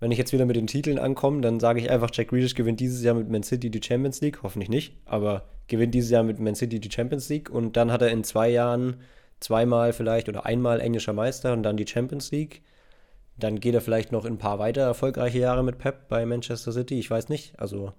[0.00, 2.78] wenn ich jetzt wieder mit den Titeln ankomme, dann sage ich einfach, Jack Grealish gewinnt
[2.78, 4.42] dieses Jahr mit Man City die Champions League.
[4.42, 8.02] Hoffentlich nicht, aber gewinnt dieses Jahr mit Man City die Champions League und dann hat
[8.02, 8.96] er in zwei Jahren
[9.40, 12.62] zweimal vielleicht oder einmal englischer Meister und dann die Champions League.
[13.36, 16.72] Dann geht er vielleicht noch in ein paar weitere erfolgreiche Jahre mit Pep bei Manchester
[16.72, 16.98] City.
[16.98, 17.58] Ich weiß nicht.
[17.58, 17.92] Also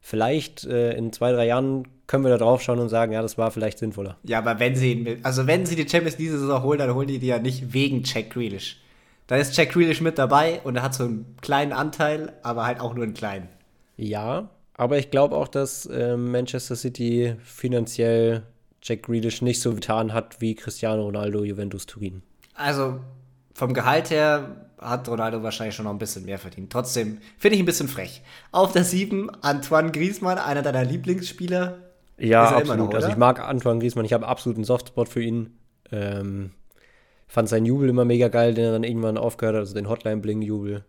[0.00, 3.38] vielleicht äh, in zwei, drei Jahren können wir da drauf schauen und sagen, ja, das
[3.38, 4.18] war vielleicht sinnvoller.
[4.24, 7.08] Ja, aber wenn sie, also wenn sie die Champions League diese Saison holen, dann holen
[7.08, 8.80] die die ja nicht wegen Jack Grealish.
[9.26, 12.80] Da ist Jack Grealish mit dabei und er hat so einen kleinen Anteil, aber halt
[12.80, 13.48] auch nur einen kleinen.
[13.96, 18.42] Ja, aber ich glaube auch, dass äh, Manchester City finanziell
[18.82, 22.22] Jack Grealish nicht so getan hat wie Cristiano Ronaldo Juventus Turin.
[22.54, 23.00] Also
[23.54, 26.70] vom Gehalt her hat Ronaldo wahrscheinlich schon noch ein bisschen mehr verdient.
[26.70, 28.22] Trotzdem finde ich ein bisschen frech.
[28.52, 31.78] Auf der 7 Antoine Griezmann, einer deiner Lieblingsspieler.
[32.18, 32.90] Ja, absolut.
[32.90, 35.58] Noch, also ich mag Antoine Griezmann, ich habe absolut einen Softspot für ihn.
[35.90, 36.50] Ähm,
[37.26, 40.84] fand seinen Jubel immer mega geil, den er dann irgendwann aufgehört hat, also den Hotline-Bling-Jubel.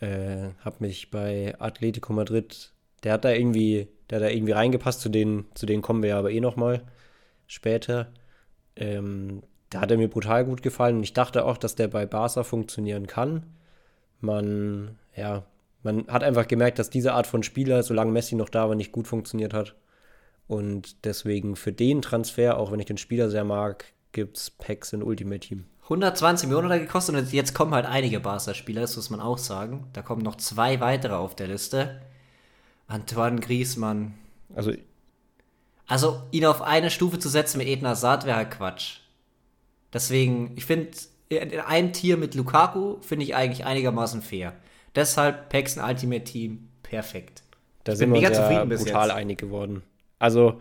[0.00, 2.72] Äh, hab mich bei Atletico Madrid,
[3.04, 6.10] der hat da irgendwie, der hat da irgendwie reingepasst, zu denen, zu denen kommen wir
[6.10, 6.82] ja aber eh nochmal
[7.46, 8.08] später.
[8.76, 12.06] Ähm, da hat er mir brutal gut gefallen und ich dachte auch, dass der bei
[12.06, 13.44] Barca funktionieren kann.
[14.20, 15.44] Man, ja,
[15.82, 18.92] man hat einfach gemerkt, dass diese Art von Spieler, solange Messi noch da war, nicht
[18.92, 19.74] gut funktioniert hat.
[20.46, 24.92] Und deswegen für den Transfer, auch wenn ich den Spieler sehr mag, gibt es Packs
[24.94, 25.66] in Ultimate Team.
[25.84, 29.38] 120 Millionen hat er gekostet und jetzt kommen halt einige Barca-Spieler, das muss man auch
[29.38, 29.88] sagen.
[29.92, 32.00] Da kommen noch zwei weitere auf der Liste.
[32.88, 34.14] Antoine Griezmann.
[34.54, 34.72] Also,
[35.86, 38.98] also ihn auf eine Stufe zu setzen mit Edna Saad wäre halt Quatsch.
[39.92, 40.90] Deswegen, ich finde,
[41.28, 44.54] in einem Tier mit Lukaku finde ich eigentlich einigermaßen fair.
[44.94, 47.42] Deshalb Packs in Ultimate Team perfekt.
[47.84, 49.16] Da ich sind wir bis brutal jetzt.
[49.16, 49.82] einig geworden.
[50.18, 50.60] Also,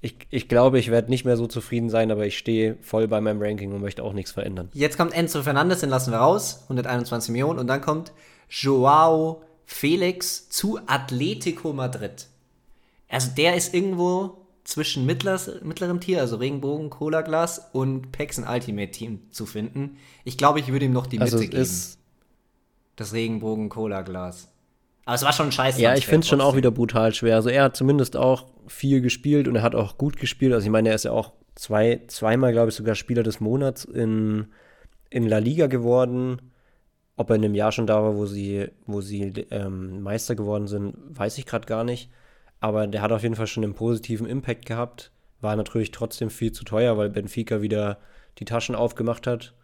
[0.00, 3.20] ich, ich glaube, ich werde nicht mehr so zufrieden sein, aber ich stehe voll bei
[3.20, 4.68] meinem Ranking und möchte auch nichts verändern.
[4.72, 7.58] Jetzt kommt Enzo Fernandes, den lassen wir raus, 121 Millionen.
[7.58, 8.12] Und dann kommt
[8.48, 12.28] Joao Felix zu Atletico Madrid.
[13.08, 19.20] Also der ist irgendwo zwischen mittlers, mittlerem Tier, also Regenbogen, Cola-Glas und Pexen Ultimate Team
[19.30, 19.98] zu finden.
[20.24, 21.68] Ich glaube, ich würde ihm noch die Mitte also geben.
[22.96, 24.48] Das Regenbogen, Cola-Glas.
[25.04, 25.80] Aber es war schon scheiße.
[25.80, 27.36] Ja, ich finde es schon auch wieder brutal schwer.
[27.36, 30.52] Also er hat zumindest auch viel gespielt und er hat auch gut gespielt.
[30.52, 33.84] Also ich meine, er ist ja auch zwei, zweimal, glaube ich, sogar Spieler des Monats
[33.84, 34.46] in,
[35.10, 36.52] in La Liga geworden.
[37.16, 40.66] Ob er in dem Jahr schon da war, wo sie, wo sie ähm, Meister geworden
[40.66, 42.10] sind, weiß ich gerade gar nicht.
[42.60, 45.12] Aber der hat auf jeden Fall schon einen positiven Impact gehabt.
[45.40, 47.98] War natürlich trotzdem viel zu teuer, weil Benfica wieder
[48.38, 49.54] die Taschen aufgemacht hat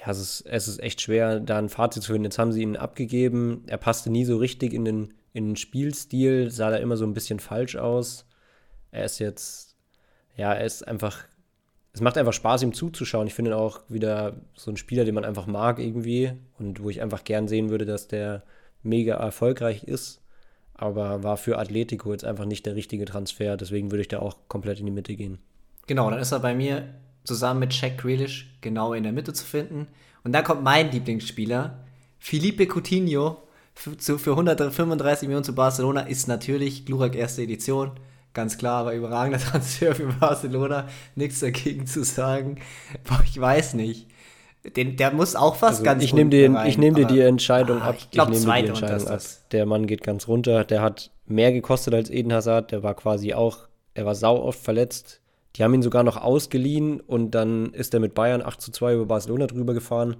[0.00, 2.24] ja, es ist, es ist echt schwer, da ein Fazit zu finden.
[2.24, 3.64] Jetzt haben sie ihn abgegeben.
[3.66, 7.14] Er passte nie so richtig in den, in den Spielstil, sah da immer so ein
[7.14, 8.26] bisschen falsch aus.
[8.90, 9.76] Er ist jetzt,
[10.36, 11.24] ja, er ist einfach,
[11.98, 13.26] es macht einfach Spaß, ihm zuzuschauen.
[13.26, 16.90] Ich finde ihn auch wieder so ein Spieler, den man einfach mag irgendwie und wo
[16.90, 18.44] ich einfach gern sehen würde, dass der
[18.84, 20.20] mega erfolgreich ist.
[20.74, 23.56] Aber war für Atletico jetzt einfach nicht der richtige Transfer.
[23.56, 25.38] Deswegen würde ich da auch komplett in die Mitte gehen.
[25.88, 26.84] Genau, dann ist er bei mir
[27.24, 29.88] zusammen mit Jack Grealish genau in der Mitte zu finden.
[30.22, 31.84] Und dann kommt mein Lieblingsspieler,
[32.20, 33.38] Felipe Coutinho,
[33.74, 37.90] für, für 135 Millionen zu Barcelona, ist natürlich Glurak erste Edition.
[38.34, 40.88] Ganz klar, aber überragender Transfer für Barcelona.
[41.14, 42.60] Nichts dagegen zu sagen.
[43.04, 44.08] Boah, ich weiß nicht.
[44.76, 47.80] Den, der muss auch fast also ganz ich nehme dir, ich nehm dir die Entscheidung
[47.80, 47.96] ah, ab.
[47.98, 49.20] Ich glaube, zweite die Entscheidung ab.
[49.52, 50.64] Der Mann geht ganz runter.
[50.64, 52.72] Der hat mehr gekostet als Eden Hazard.
[52.72, 55.20] Der war quasi auch, er war sau oft verletzt.
[55.56, 58.94] Die haben ihn sogar noch ausgeliehen und dann ist er mit Bayern 8 zu 2
[58.94, 60.16] über Barcelona drüber gefahren.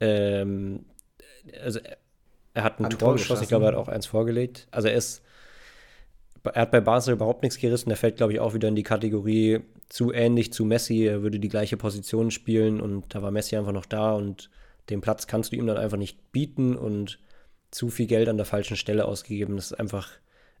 [0.00, 0.86] Ähm,
[1.62, 1.80] also
[2.54, 4.66] er hat ein Tor geschossen, ich glaube, er hat auch eins vorgelegt.
[4.70, 5.22] Also er ist,
[6.54, 7.90] er hat bei Barca überhaupt nichts gerissen.
[7.90, 11.04] Er fällt, glaube ich, auch wieder in die Kategorie zu ähnlich zu Messi.
[11.04, 14.50] Er würde die gleiche Position spielen und da war Messi einfach noch da und
[14.90, 17.18] den Platz kannst du ihm dann einfach nicht bieten und
[17.70, 19.56] zu viel Geld an der falschen Stelle ausgegeben.
[19.56, 20.10] Das ist einfach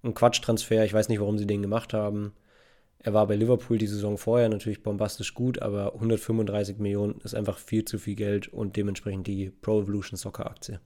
[0.02, 0.84] ein Quatschtransfer.
[0.84, 2.32] Ich weiß nicht, warum sie den gemacht haben.
[3.00, 7.58] Er war bei Liverpool die Saison vorher natürlich bombastisch gut, aber 135 Millionen ist einfach
[7.58, 10.80] viel zu viel Geld und dementsprechend die Pro Evolution Soccer Aktie.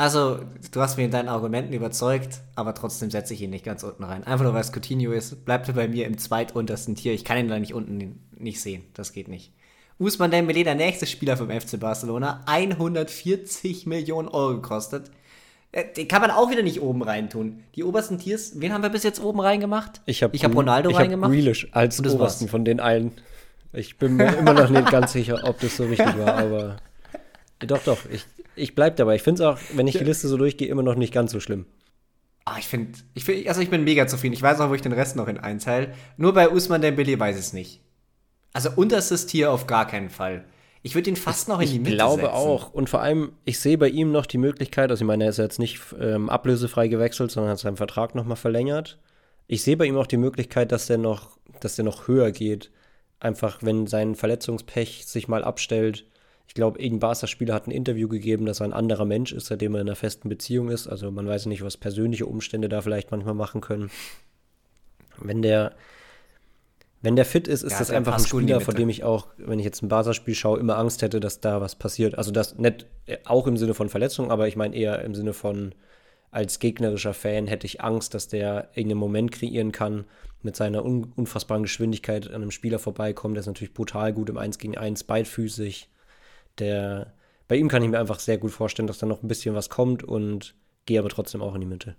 [0.00, 0.38] Also,
[0.72, 4.02] du hast mich in deinen Argumenten überzeugt, aber trotzdem setze ich ihn nicht ganz unten
[4.02, 4.24] rein.
[4.24, 7.12] Einfach nur, weil es Coutinho ist, bleibt er bei mir im zweituntersten Tier.
[7.12, 8.84] Ich kann ihn da nicht unten nicht sehen.
[8.94, 9.52] Das geht nicht.
[9.98, 15.10] Usman Dembele, der nächste Spieler vom FC Barcelona, 140 Millionen Euro gekostet.
[15.70, 17.62] Äh, den kann man auch wieder nicht oben rein tun.
[17.74, 20.00] Die obersten Tiers, wen haben wir bis jetzt oben reingemacht?
[20.06, 21.30] Ich habe ich hab Ronaldo ich reingemacht.
[21.30, 22.50] Ich habe Grealish als obersten war's.
[22.50, 23.12] von den allen.
[23.74, 26.76] Ich bin mir immer noch nicht ganz sicher, ob das so richtig war, aber
[27.66, 27.98] doch, doch.
[28.10, 28.24] Ich,
[28.60, 29.16] ich bleib dabei.
[29.16, 31.40] Ich finde es auch, wenn ich die Liste so durchgehe, immer noch nicht ganz so
[31.40, 31.66] schlimm.
[32.44, 34.32] Ah, ich finde, ich find, also ich bin mega zufrieden.
[34.34, 35.92] Ich weiß auch, wo ich den Rest noch in einteile.
[36.16, 37.80] Nur bei Usman Dembele weiß ich es nicht.
[38.52, 40.44] Also unterstes Tier auf gar keinen Fall.
[40.82, 42.34] Ich würde ihn fast noch in die Mitte Ich glaube setzen.
[42.34, 42.72] auch.
[42.72, 45.36] Und vor allem, ich sehe bei ihm noch die Möglichkeit, also ich meine, er ist
[45.36, 48.98] jetzt nicht ähm, ablösefrei gewechselt, sondern hat seinen Vertrag nochmal verlängert.
[49.46, 52.70] Ich sehe bei ihm auch die Möglichkeit, dass der noch, dass der noch höher geht.
[53.20, 56.06] Einfach, wenn sein Verletzungspech sich mal abstellt.
[56.50, 59.76] Ich glaube, irgendein Barca-Spieler hat ein Interview gegeben, dass er ein anderer Mensch ist, seitdem
[59.76, 60.88] er in einer festen Beziehung ist.
[60.88, 63.88] Also man weiß nicht, was persönliche Umstände da vielleicht manchmal machen können.
[65.16, 65.76] Wenn der,
[67.02, 69.60] wenn der fit ist, ist ja, das einfach ein Spieler, vor dem ich auch, wenn
[69.60, 72.18] ich jetzt ein Barca-Spiel schaue, immer Angst hätte, dass da was passiert.
[72.18, 75.34] Also das nicht äh, auch im Sinne von Verletzung, aber ich meine eher im Sinne
[75.34, 75.72] von
[76.32, 80.04] als gegnerischer Fan hätte ich Angst, dass der irgendeinen Moment kreieren kann,
[80.42, 83.36] mit seiner un unfassbaren Geschwindigkeit an einem Spieler vorbeikommt.
[83.36, 85.88] Der ist natürlich brutal gut im 1 gegen 1, beidfüßig.
[86.58, 87.12] Der,
[87.48, 89.70] bei ihm kann ich mir einfach sehr gut vorstellen, dass da noch ein bisschen was
[89.70, 90.54] kommt und
[90.86, 91.96] gehe aber trotzdem auch in die Mitte.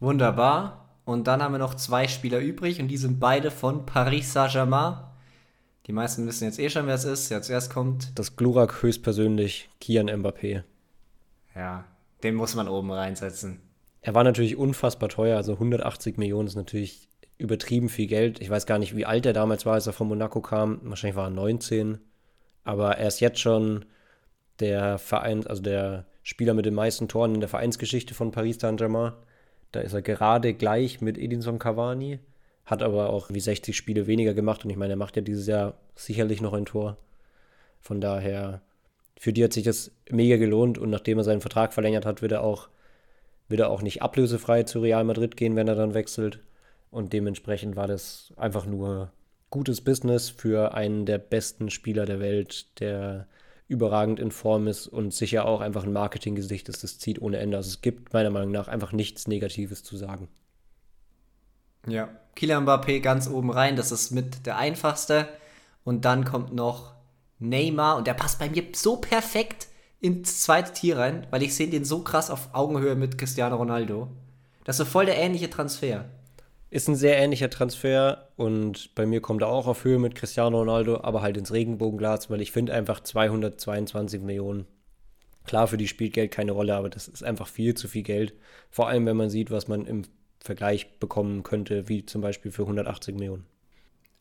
[0.00, 0.98] Wunderbar.
[1.04, 4.96] Und dann haben wir noch zwei Spieler übrig und die sind beide von Paris Saint-Germain.
[5.86, 8.18] Die meisten wissen jetzt eh schon, wer es ist, der zuerst kommt.
[8.18, 10.62] Das Glurak höchstpersönlich, Kian Mbappé.
[11.54, 11.84] Ja,
[12.22, 13.60] den muss man oben reinsetzen.
[14.00, 18.40] Er war natürlich unfassbar teuer, also 180 Millionen ist natürlich übertrieben viel Geld.
[18.40, 20.80] Ich weiß gar nicht, wie alt er damals war, als er von Monaco kam.
[20.84, 21.98] Wahrscheinlich war er 19.
[22.64, 23.84] Aber er ist jetzt schon
[24.60, 29.12] der Verein, also der Spieler mit den meisten Toren in der Vereinsgeschichte von Paris Saint-Germain.
[29.72, 32.20] Da ist er gerade gleich mit Edinson Cavani,
[32.64, 35.46] hat aber auch wie 60 Spiele weniger gemacht und ich meine, er macht ja dieses
[35.46, 36.96] Jahr sicherlich noch ein Tor.
[37.80, 38.62] Von daher,
[39.18, 42.32] für die hat sich das mega gelohnt und nachdem er seinen Vertrag verlängert hat, wird
[42.32, 42.68] er auch,
[43.48, 46.40] wird er auch nicht ablösefrei zu Real Madrid gehen, wenn er dann wechselt.
[46.90, 49.10] Und dementsprechend war das einfach nur
[49.54, 53.28] gutes Business für einen der besten Spieler der Welt, der
[53.68, 57.56] überragend in Form ist und sicher auch einfach ein Marketinggesicht ist, das zieht ohne Ende.
[57.56, 60.26] Also es gibt meiner Meinung nach einfach nichts Negatives zu sagen.
[61.86, 65.28] Ja, Kylian Mbappé ganz oben rein, das ist mit der einfachste.
[65.84, 66.94] Und dann kommt noch
[67.38, 69.68] Neymar und der passt bei mir so perfekt
[70.00, 74.08] ins zweite Tier rein, weil ich sehe den so krass auf Augenhöhe mit Cristiano Ronaldo.
[74.64, 76.06] Das ist so voll der ähnliche Transfer.
[76.74, 80.58] Ist ein sehr ähnlicher Transfer und bei mir kommt er auch auf Höhe mit Cristiano
[80.58, 84.66] Ronaldo, aber halt ins Regenbogenglas, weil ich finde einfach 222 Millionen.
[85.44, 88.34] Klar, für die spielt Geld keine Rolle, aber das ist einfach viel zu viel Geld.
[88.70, 90.02] Vor allem, wenn man sieht, was man im
[90.40, 93.46] Vergleich bekommen könnte, wie zum Beispiel für 180 Millionen.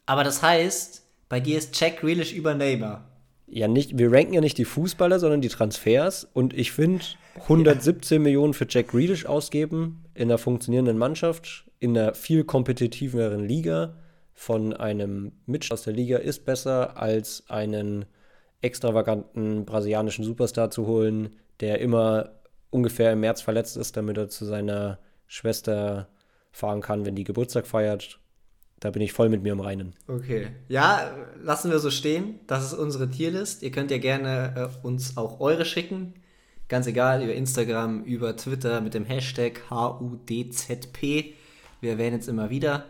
[0.05, 3.09] Aber das heißt, bei dir ist Jack Grealish über Neymar.
[3.47, 6.27] Ja, nicht, wir ranken ja nicht die Fußballer, sondern die Transfers.
[6.33, 7.03] Und ich finde,
[7.41, 8.21] 117 ja.
[8.21, 13.93] Millionen für Jack Grealish ausgeben in einer funktionierenden Mannschaft in einer viel kompetitiveren Liga
[14.33, 18.05] von einem Mitch aus der Liga ist besser, als einen
[18.61, 22.29] extravaganten brasilianischen Superstar zu holen, der immer
[22.69, 26.07] ungefähr im März verletzt ist, damit er zu seiner Schwester
[26.53, 28.19] fahren kann, wenn die Geburtstag feiert.
[28.79, 29.93] Da bin ich voll mit mir im Reinen.
[30.07, 30.47] Okay.
[30.69, 32.39] Ja, lassen wir so stehen.
[32.47, 33.61] Das ist unsere Tierlist.
[33.61, 36.13] Ihr könnt ja gerne äh, uns auch eure schicken.
[36.69, 41.35] Ganz egal, über Instagram, über Twitter mit dem Hashtag HUDZP.
[41.83, 42.85] Wir erwähnen es immer wieder.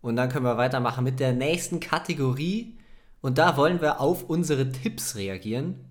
[0.00, 2.78] Und dann können wir weitermachen mit der nächsten Kategorie.
[3.20, 5.84] Und da wollen wir auf unsere Tipps reagieren.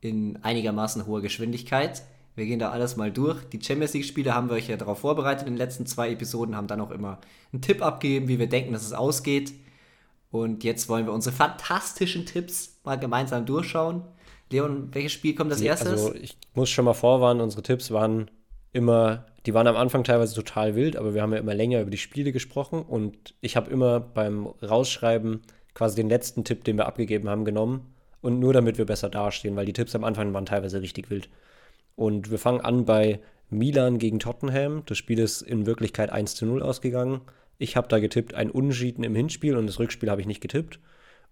[0.00, 2.02] In einigermaßen hoher Geschwindigkeit.
[2.36, 3.42] Wir gehen da alles mal durch.
[3.50, 5.46] Die Champions League-Spiele haben wir euch ja darauf vorbereitet.
[5.46, 7.20] In den letzten zwei Episoden haben dann auch immer
[7.52, 9.52] einen Tipp abgegeben, wie wir denken, dass es ausgeht.
[10.30, 14.02] Und jetzt wollen wir unsere fantastischen Tipps mal gemeinsam durchschauen.
[14.50, 15.88] Leon, welches Spiel kommt als erstes?
[15.88, 18.30] Also ich muss schon mal vorwarnen, unsere Tipps waren
[18.72, 21.90] immer, die waren am Anfang teilweise total wild, aber wir haben ja immer länger über
[21.90, 25.40] die Spiele gesprochen und ich habe immer beim Rausschreiben
[25.74, 29.56] quasi den letzten Tipp, den wir abgegeben haben, genommen und nur damit wir besser dastehen,
[29.56, 31.28] weil die Tipps am Anfang waren teilweise richtig wild.
[31.96, 34.82] Und wir fangen an bei Milan gegen Tottenham.
[34.86, 37.20] Das Spiel ist in Wirklichkeit 1 zu 0 ausgegangen.
[37.58, 40.80] Ich habe da getippt ein Unschieden im Hinspiel und das Rückspiel habe ich nicht getippt.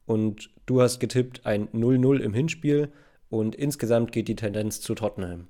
[0.06, 2.90] Und du hast getippt ein 0-0 im Hinspiel
[3.28, 5.48] und insgesamt geht die Tendenz zu Tottenham.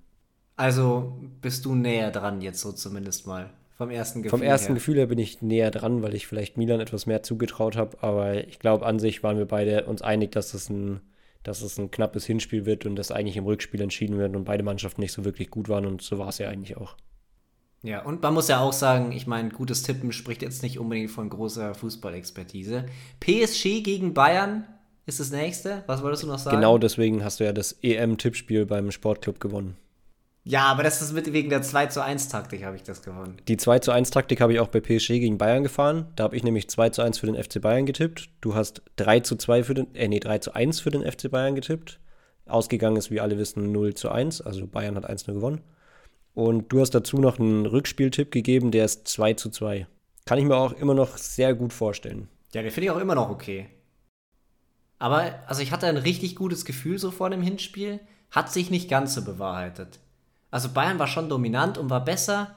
[0.59, 4.75] Also bist du näher dran jetzt so zumindest mal vom ersten Gefühl Vom ersten her.
[4.75, 7.97] Gefühl her bin ich näher dran, weil ich vielleicht Milan etwas mehr zugetraut habe.
[8.01, 11.01] Aber ich glaube, an sich waren wir beide uns einig, dass es ein,
[11.45, 14.65] dass es ein knappes Hinspiel wird und dass eigentlich im Rückspiel entschieden wird und beide
[14.65, 15.87] Mannschaften nicht so wirklich gut waren.
[15.87, 16.97] Und so war es ja eigentlich auch.
[17.85, 21.13] Ja, und man muss ja auch sagen, ich meine, gutes Tippen spricht jetzt nicht unbedingt
[21.13, 22.87] von großer Fußballexpertise.
[23.21, 24.65] PSG gegen Bayern
[25.07, 25.85] ist das nächste.
[25.87, 26.57] Was wolltest du noch sagen?
[26.57, 29.77] Genau deswegen hast du ja das EM-Tippspiel beim Sportclub gewonnen.
[30.49, 33.37] Ja, aber das ist mit wegen der 2 zu 1 Taktik habe ich das gewonnen.
[33.49, 36.07] Die 2 zu 1 Taktik habe ich auch bei PSG gegen Bayern gefahren.
[36.17, 38.31] Da habe ich nämlich 2 zu 1 für den FC Bayern getippt.
[38.41, 41.31] Du hast 3 zu 2 für den, äh nee, 3 zu 1 für den FC
[41.31, 42.01] Bayern getippt.
[42.47, 44.41] Ausgegangen ist, wie alle wissen, 0 zu 1.
[44.41, 45.61] Also Bayern hat 1-0 gewonnen.
[46.33, 49.87] Und du hast dazu noch einen Rückspieltipp gegeben, der ist 2 zu 2.
[50.25, 52.27] Kann ich mir auch immer noch sehr gut vorstellen.
[52.55, 53.69] Ja, den finde ich auch immer noch okay.
[54.99, 58.01] Aber, also ich hatte ein richtig gutes Gefühl so vor dem Hinspiel.
[58.31, 60.01] Hat sich nicht ganz so bewahrheitet.
[60.51, 62.55] Also Bayern war schon dominant und war besser,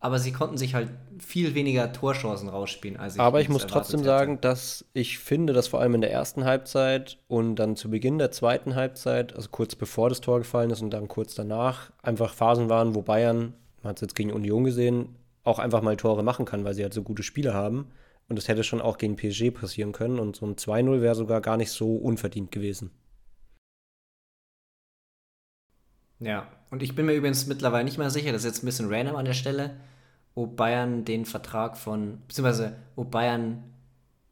[0.00, 2.98] aber sie konnten sich halt viel weniger Torchancen rausspielen.
[2.98, 4.08] Als ich aber ich muss trotzdem hätte.
[4.08, 8.18] sagen, dass ich finde, dass vor allem in der ersten Halbzeit und dann zu Beginn
[8.18, 12.34] der zweiten Halbzeit, also kurz bevor das Tor gefallen ist und dann kurz danach, einfach
[12.34, 16.22] Phasen waren, wo Bayern, man hat es jetzt gegen Union gesehen, auch einfach mal Tore
[16.22, 17.90] machen kann, weil sie halt so gute Spiele haben.
[18.28, 20.18] Und das hätte schon auch gegen PSG passieren können.
[20.18, 22.90] Und so ein 2-0 wäre sogar gar nicht so unverdient gewesen.
[26.20, 28.92] Ja, und ich bin mir übrigens mittlerweile nicht mehr sicher, das ist jetzt ein bisschen
[28.92, 29.76] random an der Stelle,
[30.34, 33.62] ob Bayern den Vertrag von, beziehungsweise ob Bayern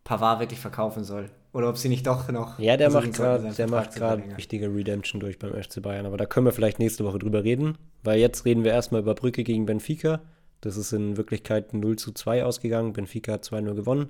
[0.02, 1.30] Pavard wirklich verkaufen soll.
[1.52, 2.58] Oder ob sie nicht doch noch.
[2.58, 6.04] Ja, der macht gerade der macht gerade wichtige Redemption durch beim FC Bayern.
[6.04, 7.78] Aber da können wir vielleicht nächste Woche drüber reden.
[8.02, 10.20] Weil jetzt reden wir erstmal über Brücke gegen Benfica.
[10.62, 12.92] Das ist in Wirklichkeit 0 zu 2 ausgegangen.
[12.92, 14.08] Benfica hat 2-0 gewonnen.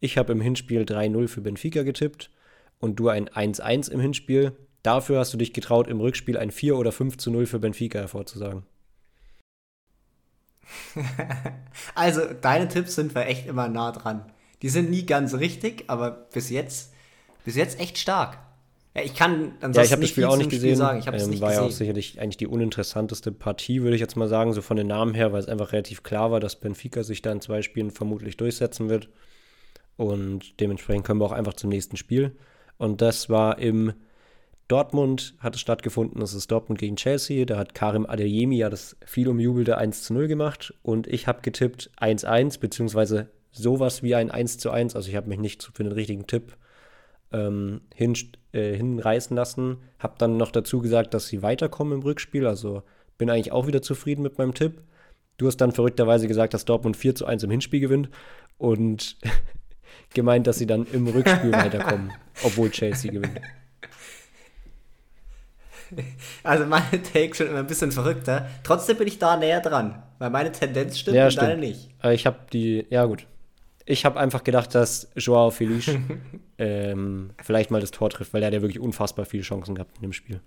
[0.00, 2.30] Ich habe im Hinspiel 3-0 für Benfica getippt
[2.78, 4.52] und du ein 1-1 im Hinspiel.
[4.84, 7.98] Dafür hast du dich getraut, im Rückspiel ein 4 oder 5 zu 0 für Benfica
[7.98, 8.64] hervorzusagen.
[11.94, 14.30] also, deine Tipps sind wir echt immer nah dran.
[14.60, 16.92] Die sind nie ganz richtig, aber bis jetzt,
[17.46, 18.38] bis jetzt echt stark.
[18.94, 20.76] Ja, ich kann ansonsten ja, ich habe das Spiel auch nicht gesehen.
[20.76, 20.98] Sagen.
[20.98, 24.28] Ich ähm, nicht war ja auch sicherlich eigentlich die uninteressanteste Partie, würde ich jetzt mal
[24.28, 27.22] sagen, so von den Namen her, weil es einfach relativ klar war, dass Benfica sich
[27.22, 29.08] da in zwei Spielen vermutlich durchsetzen wird.
[29.96, 32.36] Und dementsprechend können wir auch einfach zum nächsten Spiel.
[32.76, 33.94] Und das war im
[34.68, 37.44] Dortmund hat es stattgefunden, das ist Dortmund gegen Chelsea.
[37.44, 41.42] Da hat Karim Adeyemi ja das viel umjubelte 1 zu 0 gemacht und ich habe
[41.42, 44.96] getippt 1-1, beziehungsweise sowas wie ein 1 zu 1.
[44.96, 46.56] Also ich habe mich nicht für den richtigen Tipp
[47.32, 48.14] ähm, hin,
[48.52, 49.78] äh, hinreißen lassen.
[49.98, 52.46] Habe dann noch dazu gesagt, dass sie weiterkommen im Rückspiel.
[52.46, 52.82] Also
[53.18, 54.82] bin eigentlich auch wieder zufrieden mit meinem Tipp.
[55.36, 58.08] Du hast dann verrückterweise gesagt, dass Dortmund 4 zu 1 im Hinspiel gewinnt
[58.56, 59.18] und
[60.14, 62.12] gemeint, dass sie dann im Rückspiel weiterkommen,
[62.44, 63.40] obwohl Chelsea gewinnt.
[66.42, 68.48] Also meine Takes sind immer ein bisschen verrückter.
[68.62, 71.48] Trotzdem bin ich da näher dran, weil meine Tendenz stimmt ja, und stimmt.
[71.48, 71.88] deine nicht.
[72.04, 73.26] Ich habe die, ja gut.
[73.86, 75.98] Ich habe einfach gedacht, dass Joao Felice
[76.58, 79.96] ähm, vielleicht mal das Tor trifft, weil er hat ja wirklich unfassbar viele Chancen gehabt
[79.96, 80.40] in dem Spiel.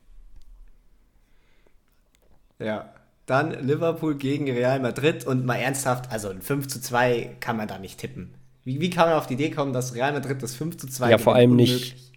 [2.59, 2.93] Ja,
[3.27, 7.67] dann Liverpool gegen Real Madrid und mal ernsthaft, also ein 5 zu 2 kann man
[7.67, 8.33] da nicht tippen.
[8.63, 11.11] Wie, wie kann man auf die Idee kommen, dass Real Madrid das 5 zu 2
[11.11, 11.93] Ja, vor allem unmöglich?
[11.93, 12.07] nicht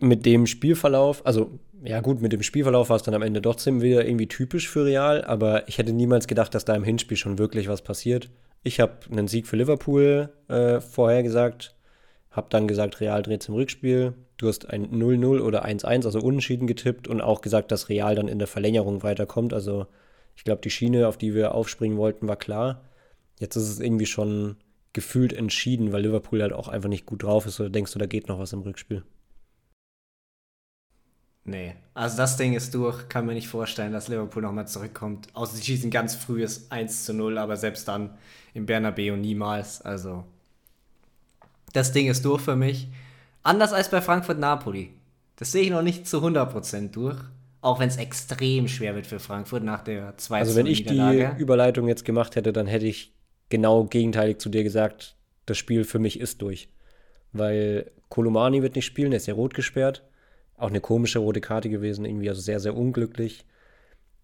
[0.00, 3.82] mit dem Spielverlauf, also ja gut, mit dem Spielverlauf war es dann am Ende trotzdem
[3.82, 7.38] wieder irgendwie typisch für Real, aber ich hätte niemals gedacht, dass da im Hinspiel schon
[7.38, 8.30] wirklich was passiert.
[8.62, 11.76] Ich habe einen Sieg für Liverpool äh, vorher gesagt,
[12.30, 14.14] habe dann gesagt, Real dreht zum Rückspiel.
[14.36, 18.28] Du hast ein 0-0 oder 1-1, also unentschieden getippt und auch gesagt, dass Real dann
[18.28, 19.52] in der Verlängerung weiterkommt.
[19.52, 19.86] Also
[20.36, 22.82] ich glaube, die Schiene, auf die wir aufspringen wollten, war klar.
[23.40, 24.56] Jetzt ist es irgendwie schon
[24.92, 27.60] gefühlt entschieden, weil Liverpool halt auch einfach nicht gut drauf ist.
[27.60, 29.02] Oder denkst du, da geht noch was im Rückspiel?
[31.48, 31.74] Nee.
[31.94, 35.28] Also das Ding ist durch, kann mir nicht vorstellen, dass Liverpool nochmal zurückkommt.
[35.32, 38.10] Außer sie schießen ganz frühes 1 zu 0, aber selbst dann
[38.52, 39.80] im Bernabeu niemals.
[39.80, 40.24] Also
[41.72, 42.88] das Ding ist durch für mich.
[43.42, 44.90] Anders als bei Frankfurt-Napoli.
[45.36, 47.18] Das sehe ich noch nicht zu 100% durch.
[47.60, 51.28] Auch wenn es extrem schwer wird für Frankfurt nach der 2 Also wenn ich die
[51.38, 53.14] Überleitung jetzt gemacht hätte, dann hätte ich
[53.48, 56.68] genau gegenteilig zu dir gesagt, das Spiel für mich ist durch.
[57.32, 60.04] Weil Kolomani wird nicht spielen, er ist ja rot gesperrt
[60.58, 63.44] auch eine komische rote Karte gewesen, irgendwie, also sehr, sehr unglücklich.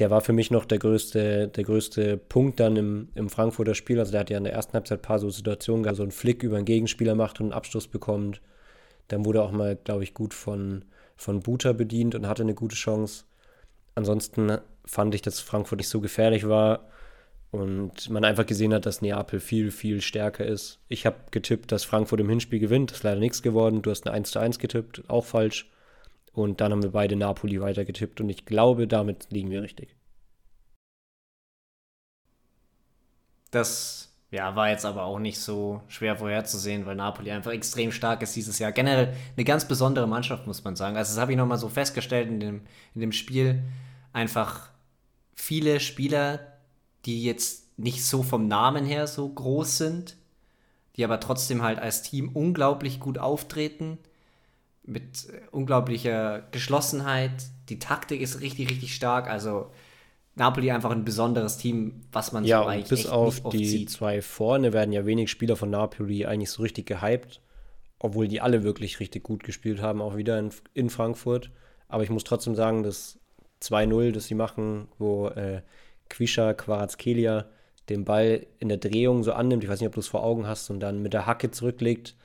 [0.01, 4.01] Der war für mich noch der größte, der größte Punkt dann im, im Frankfurter Spiel.
[4.01, 6.11] Also der hat ja in der ersten Halbzeit ein paar so Situationen gehabt, so einen
[6.11, 8.41] Flick über einen Gegenspieler macht und einen Abschluss bekommt.
[9.09, 10.85] Dann wurde auch mal, glaube ich, gut von,
[11.17, 13.25] von Buta bedient und hatte eine gute Chance.
[13.95, 16.89] Ansonsten fand ich, dass Frankfurt nicht so gefährlich war
[17.53, 20.81] und man einfach gesehen hat, dass Neapel viel, viel stärker ist.
[20.89, 22.91] Ich habe getippt, dass Frankfurt im Hinspiel gewinnt.
[22.91, 23.81] Ist leider nichts geworden.
[23.81, 25.71] Du hast eine 1 zu 1 getippt, auch falsch.
[26.35, 29.97] Und dann haben wir beide Napoli weitergetippt und ich glaube, damit liegen wir richtig.
[33.51, 38.21] Das, Ja, war jetzt aber auch nicht so schwer vorherzusehen, weil Napoli einfach extrem stark
[38.23, 38.73] ist dieses Jahr.
[38.73, 40.97] Generell eine ganz besondere Mannschaft, muss man sagen.
[40.97, 42.63] Also das habe ich nochmal so festgestellt in dem,
[42.97, 43.63] in dem Spiel.
[44.13, 44.71] Einfach
[45.37, 46.41] viele Spieler,
[47.05, 50.17] die jetzt nicht so vom Namen her so groß sind,
[50.97, 53.99] die aber trotzdem halt als Team unglaublich gut auftreten,
[54.85, 57.33] mit unglaublicher Geschlossenheit.
[57.69, 59.29] Die Taktik ist richtig, richtig stark.
[59.29, 59.71] Also
[60.37, 63.91] Napoli einfach ein besonderes Team, was man ja, so eigentlich bis auf die sieht.
[63.91, 67.41] zwei vorne werden ja wenig Spieler von Napoli eigentlich so richtig gehypt,
[67.99, 71.51] obwohl die alle wirklich richtig gut gespielt haben, auch wieder in, in Frankfurt.
[71.89, 73.19] Aber ich muss trotzdem sagen, das
[73.63, 75.63] 2-0, das sie machen, wo äh,
[76.09, 77.47] Quisha Quarazkelia
[77.89, 80.47] den Ball in der Drehung so annimmt, ich weiß nicht, ob du es vor Augen
[80.47, 82.17] hast, und dann mit der Hacke zurücklegt.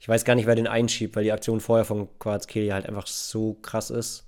[0.00, 3.06] Ich weiß gar nicht, wer den einschiebt, weil die Aktion vorher von Quarazkelia halt einfach
[3.06, 4.26] so krass ist.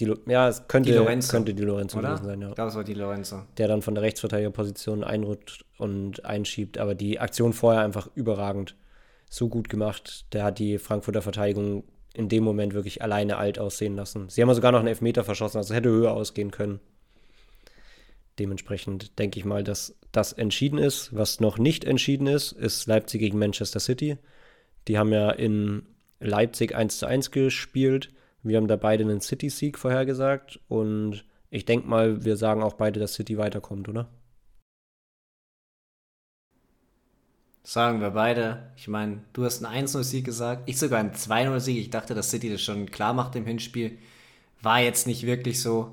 [0.00, 2.08] Die, ja, es könnte Die Lorenzo, könnte die Lorenzo Oder?
[2.08, 3.42] gewesen sein, ja Ich glaube, es war die Lorenzo.
[3.58, 6.78] der dann von der Rechtsverteidigerposition einrutscht und einschiebt.
[6.78, 8.74] Aber die Aktion vorher einfach überragend.
[9.30, 10.26] So gut gemacht.
[10.32, 14.28] Der hat die Frankfurter Verteidigung in dem Moment wirklich alleine alt aussehen lassen.
[14.28, 16.80] Sie haben ja sogar noch einen Elfmeter verschossen, also hätte höher ausgehen können.
[18.38, 21.14] Dementsprechend denke ich mal, dass das entschieden ist.
[21.14, 24.18] Was noch nicht entschieden ist, ist Leipzig gegen Manchester City.
[24.88, 25.86] Die haben ja in
[26.20, 28.10] Leipzig 1 zu 1 gespielt.
[28.42, 32.98] Wir haben da beide einen City-Sieg vorhergesagt und ich denke mal, wir sagen auch beide,
[32.98, 34.08] dass City weiterkommt, oder?
[37.64, 38.72] Sagen wir beide.
[38.76, 41.78] Ich meine, du hast einen 1-0-Sieg gesagt, ich sogar einen 2-0-Sieg.
[41.78, 43.98] Ich dachte, dass City das schon klar macht im Hinspiel.
[44.62, 45.92] War jetzt nicht wirklich so.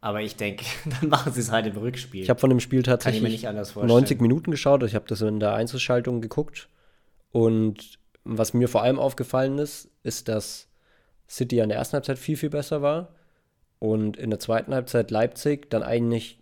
[0.00, 0.64] Aber ich denke,
[1.00, 2.22] dann machen sie es halt im Rückspiel.
[2.22, 4.00] Ich habe von dem Spiel tatsächlich nicht anders vorstellen.
[4.00, 4.82] 90 Minuten geschaut.
[4.82, 6.68] Ich habe das in der Einzelschaltung geguckt.
[7.34, 10.68] Und was mir vor allem aufgefallen ist, ist, dass
[11.28, 13.12] City in der ersten Halbzeit viel, viel besser war.
[13.80, 16.38] Und in der zweiten Halbzeit Leipzig dann eigentlich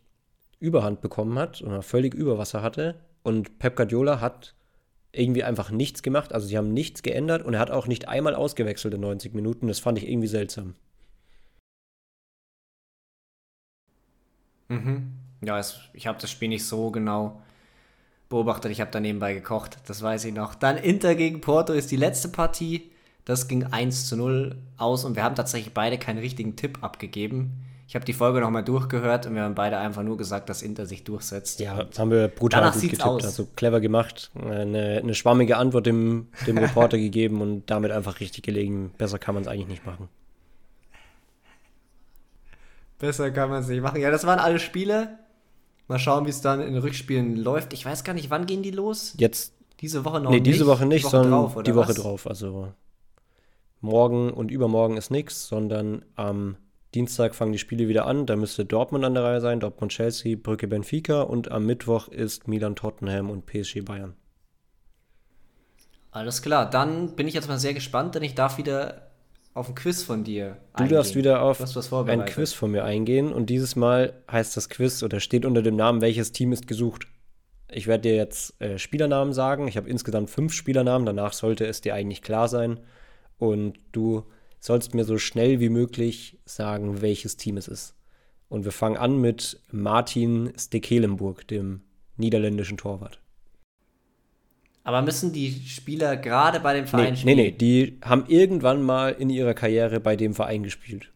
[0.60, 3.00] Überhand bekommen hat oder völlig Überwasser hatte.
[3.22, 4.54] Und Pep Guardiola hat
[5.12, 6.34] irgendwie einfach nichts gemacht.
[6.34, 9.68] Also sie haben nichts geändert und er hat auch nicht einmal ausgewechselt in 90 Minuten.
[9.68, 10.74] Das fand ich irgendwie seltsam.
[14.68, 15.14] Mhm.
[15.40, 17.40] Ja, es, ich habe das Spiel nicht so genau
[18.32, 18.72] beobachtet.
[18.72, 20.56] Ich habe da nebenbei gekocht, das weiß ich noch.
[20.56, 22.90] Dann Inter gegen Porto ist die letzte Partie.
[23.24, 27.52] Das ging 1 zu 0 aus und wir haben tatsächlich beide keinen richtigen Tipp abgegeben.
[27.86, 30.86] Ich habe die Folge nochmal durchgehört und wir haben beide einfach nur gesagt, dass Inter
[30.86, 31.60] sich durchsetzt.
[31.60, 33.02] Ja, das haben wir brutal Danach gut getippt.
[33.04, 33.24] aus.
[33.24, 34.30] Also clever gemacht.
[34.34, 38.92] Eine, eine schwammige Antwort dem, dem Reporter gegeben und damit einfach richtig gelegen.
[38.96, 40.08] Besser kann man es eigentlich nicht machen.
[42.98, 44.00] Besser kann man es nicht machen.
[44.00, 45.18] Ja, das waren alle Spiele.
[45.88, 47.72] Mal schauen, wie es dann in den Rückspielen läuft.
[47.72, 49.14] Ich weiß gar nicht, wann gehen die los?
[49.18, 50.46] Jetzt, Diese Woche noch nee, nicht.
[50.46, 51.96] diese Woche nicht, sondern drauf, die Woche was?
[51.96, 52.26] drauf.
[52.26, 52.72] Also
[53.80, 56.56] morgen und übermorgen ist nichts, sondern am
[56.94, 58.26] Dienstag fangen die Spiele wieder an.
[58.26, 62.48] Da müsste Dortmund an der Reihe sein, Dortmund Chelsea, Brücke Benfica und am Mittwoch ist
[62.48, 64.14] Milan Tottenham und PSG Bayern.
[66.10, 69.11] Alles klar, dann bin ich jetzt mal sehr gespannt, denn ich darf wieder
[69.54, 72.24] auf ein Quiz von dir Du darfst wieder auf ein.
[72.26, 76.00] Quiz von mir eingehen und dieses Mal heißt das Quiz oder steht unter dem Namen,
[76.00, 77.06] welches Team ist gesucht.
[77.70, 79.68] Ich werde dir jetzt äh, Spielernamen sagen.
[79.68, 82.80] Ich habe insgesamt fünf Spielernamen, danach sollte es dir eigentlich klar sein.
[83.38, 84.24] Und du
[84.60, 87.94] sollst mir so schnell wie möglich sagen, welches Team es ist.
[88.48, 91.80] Und wir fangen an mit Martin Stekelenburg, dem
[92.16, 93.21] niederländischen Torwart.
[94.84, 97.36] Aber müssen die Spieler gerade bei dem Nee, Verein nee, spielen?
[97.36, 101.12] nee, die haben irgendwann mal in ihrer Karriere bei dem Verein gespielt.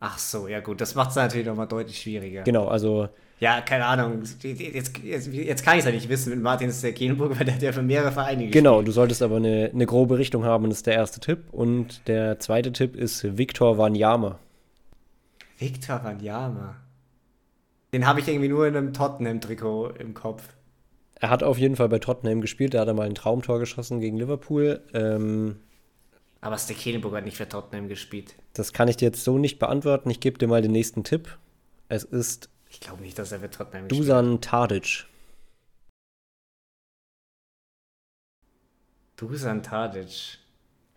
[0.00, 2.42] Ach so, ja gut, das macht es natürlich nochmal deutlich schwieriger.
[2.44, 3.08] Genau, also
[3.40, 4.22] Ja, keine Ahnung.
[4.42, 7.62] Jetzt, jetzt, jetzt kann ich es ja nicht wissen mit Martin Stekelenburg, weil der hat
[7.62, 8.52] ja für mehrere Vereine gespielt.
[8.52, 11.44] Genau, du solltest aber eine, eine grobe Richtung haben, das ist der erste Tipp.
[11.52, 14.38] Und der zweite Tipp ist Viktor Wanyama.
[15.58, 16.76] Victor Wanyama.
[17.92, 20.48] Den habe ich irgendwie nur in einem Tottenham-Trikot im Kopf.
[21.18, 24.00] Er hat auf jeden Fall bei Tottenham gespielt, da hat er mal ein Traumtor geschossen
[24.00, 24.82] gegen Liverpool.
[24.92, 25.56] Ähm,
[26.42, 28.34] Aber Stekelenburg hat nicht für Tottenham gespielt.
[28.52, 30.10] das kann ich dir jetzt so nicht beantworten.
[30.10, 31.38] Ich gebe dir mal den nächsten Tipp.
[31.88, 34.82] Es ist Ich glaube nicht, dass er für Tottenham gespielt Dusan Tadic.
[34.82, 35.06] hat.
[39.16, 40.38] Dusan Tadic.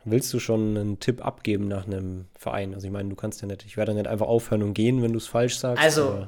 [0.06, 2.74] Willst du schon einen Tipp abgeben nach einem Verein?
[2.74, 5.12] Also ich meine, du kannst ja nicht, ich werde nicht einfach aufhören und gehen, wenn
[5.12, 5.82] du es falsch sagst.
[5.84, 6.28] Also,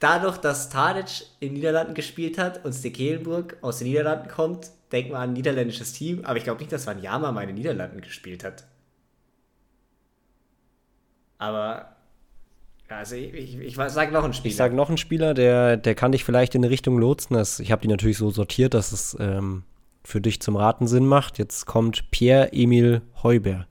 [0.00, 5.12] Dadurch, dass Tadic in den Niederlanden gespielt hat und Stekelenburg aus den Niederlanden kommt, denkt
[5.12, 6.24] man an ein niederländisches Team.
[6.24, 8.64] Aber ich glaube nicht, dass Wanyama mal in den Niederlanden gespielt hat.
[11.36, 11.96] Aber,
[12.88, 14.50] also ich, ich, ich sage noch einen Spieler.
[14.50, 17.36] Ich sage noch einen Spieler, der, der kann dich vielleicht in eine Richtung lotsen.
[17.36, 19.64] Das, ich habe die natürlich so sortiert, dass es ähm,
[20.02, 21.38] für dich zum Raten Sinn macht.
[21.38, 23.66] Jetzt kommt Pierre-Emil Heuber.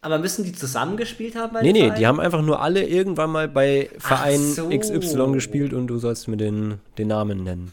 [0.00, 1.98] Aber müssen die zusammengespielt haben bei Nee, nee, Vereinen?
[1.98, 4.68] die haben einfach nur alle irgendwann mal bei Verein so.
[4.68, 7.72] XY gespielt und du sollst mir den, den Namen nennen.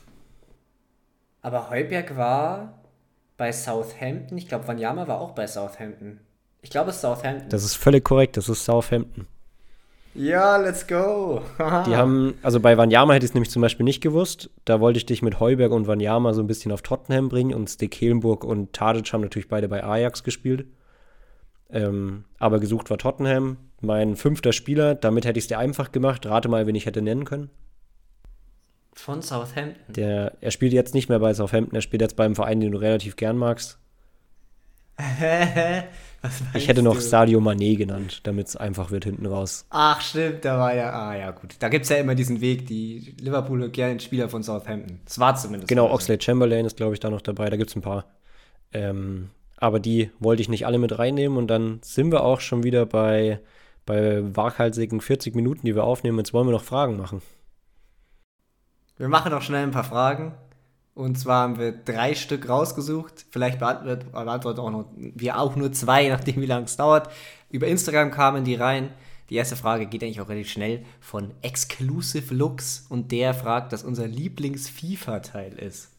[1.41, 2.79] Aber Heuberg war
[3.37, 4.37] bei Southampton.
[4.37, 6.19] Ich glaube, Wanyama war auch bei Southampton.
[6.61, 7.49] Ich glaube, es ist Southampton.
[7.49, 9.27] Das ist völlig korrekt, das ist Southampton.
[10.15, 11.41] ja, let's go.
[11.85, 14.49] Die haben, also bei Wanyama hätte ich es nämlich zum Beispiel nicht gewusst.
[14.63, 17.69] Da wollte ich dich mit Heuberg und Wanyama so ein bisschen auf Tottenham bringen und
[17.69, 20.65] Stekelenburg und Tadic haben natürlich beide bei Ajax gespielt.
[21.69, 23.57] Ähm, aber gesucht war Tottenham.
[23.81, 26.25] Mein fünfter Spieler, damit hätte ich es dir einfach gemacht.
[26.25, 27.49] Rate mal, wen ich hätte nennen können.
[28.93, 29.93] Von Southampton.
[29.93, 32.77] Der, er spielt jetzt nicht mehr bei Southampton, er spielt jetzt beim Verein, den du
[32.77, 33.77] relativ gern magst.
[36.21, 37.01] Was Ich hätte noch du?
[37.01, 39.65] Sadio Mané genannt, damit es einfach wird hinten raus.
[39.69, 40.91] Ach, stimmt, da war ja.
[40.91, 41.55] Ah, ja, gut.
[41.59, 45.01] Da gibt es ja immer diesen Weg, die Liverpool gerne Spieler von Southampton.
[45.03, 45.67] Das war zumindest.
[45.67, 45.91] Genau.
[45.91, 47.49] Oxlade Chamberlain ist, glaube ich, da noch dabei.
[47.49, 48.05] Da gibt es ein paar.
[48.71, 51.37] Ähm, aber die wollte ich nicht alle mit reinnehmen.
[51.37, 53.39] Und dann sind wir auch schon wieder bei,
[53.85, 56.17] bei waghalsigen 40 Minuten, die wir aufnehmen.
[56.17, 57.21] Jetzt wollen wir noch Fragen machen.
[58.97, 60.33] Wir machen noch schnell ein paar Fragen.
[60.93, 63.25] Und zwar haben wir drei Stück rausgesucht.
[63.29, 67.09] Vielleicht beantwortet, beantwortet auch noch, wir auch nur zwei, je nachdem wie lange es dauert.
[67.49, 68.91] Über Instagram kamen die rein.
[69.29, 73.83] Die erste Frage geht eigentlich auch relativ schnell von Exclusive Looks und der fragt, dass
[73.83, 75.89] unser Lieblings-FIFA-Teil ist.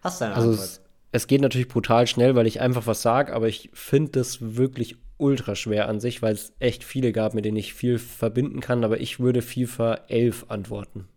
[0.00, 0.80] Hast du eine Also Antwort?
[1.16, 4.96] Es, geht natürlich brutal schnell, weil ich einfach was sage, aber ich finde das wirklich
[5.18, 8.84] ultra schwer an sich, weil es echt viele gab, mit denen ich viel verbinden kann.
[8.84, 11.08] Aber ich würde FIFA 11 antworten.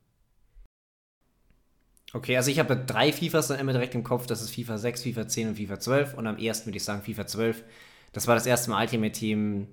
[2.13, 4.25] Okay, also ich habe drei FIFAs dann immer direkt im Kopf.
[4.25, 6.13] Das ist FIFA 6, FIFA 10 und FIFA 12.
[6.15, 7.63] Und am ersten würde ich sagen FIFA 12.
[8.13, 9.67] Das war das erste Mal Ultimate Team.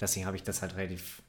[0.00, 1.22] Deswegen habe ich das halt relativ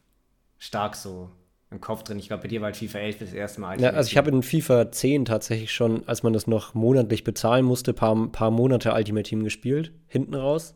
[0.59, 1.31] stark so
[1.73, 2.19] im Kopf drin.
[2.19, 4.29] Ich glaube, bei dir war halt FIFA 11 das erste Mal Ja, also ich habe
[4.29, 8.93] in FIFA 10 tatsächlich schon, als man das noch monatlich bezahlen musste, paar, paar Monate
[8.93, 10.75] Ultimate Team gespielt, hinten raus.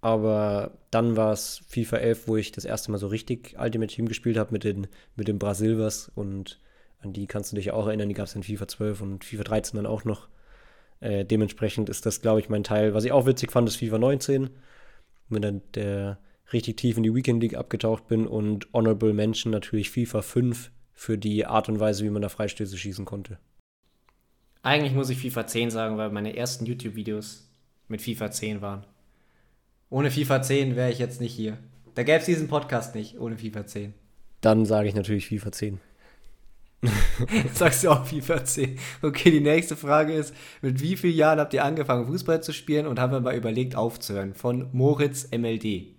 [0.00, 4.06] Aber dann war es FIFA 11, wo ich das erste Mal so richtig Ultimate Team
[4.06, 6.60] gespielt habe mit den, mit den Brasilvers und
[7.00, 9.44] an die kannst du dich auch erinnern, die gab es in FIFA 12 und FIFA
[9.44, 10.28] 13 dann auch noch.
[11.00, 12.94] Äh, dementsprechend ist das, glaube ich, mein Teil.
[12.94, 14.50] Was ich auch witzig fand, ist FIFA 19,
[15.28, 16.18] mit der, der
[16.52, 21.18] richtig tief in die Weekend League abgetaucht bin und Honorable Mention natürlich FIFA 5 für
[21.18, 23.38] die Art und Weise, wie man da Freistöße schießen konnte.
[24.62, 27.50] Eigentlich muss ich FIFA 10 sagen, weil meine ersten YouTube-Videos
[27.88, 28.84] mit FIFA 10 waren.
[29.90, 31.58] Ohne FIFA 10 wäre ich jetzt nicht hier.
[31.94, 33.94] Da gäbe es diesen Podcast nicht, ohne FIFA 10.
[34.40, 35.80] Dann sage ich natürlich FIFA 10.
[37.54, 38.78] Sagst du auch FIFA 10.
[39.02, 42.86] Okay, die nächste Frage ist, mit wie vielen Jahren habt ihr angefangen, Fußball zu spielen
[42.86, 44.34] und haben wir mal überlegt, aufzuhören?
[44.34, 45.93] Von Moritz MLD.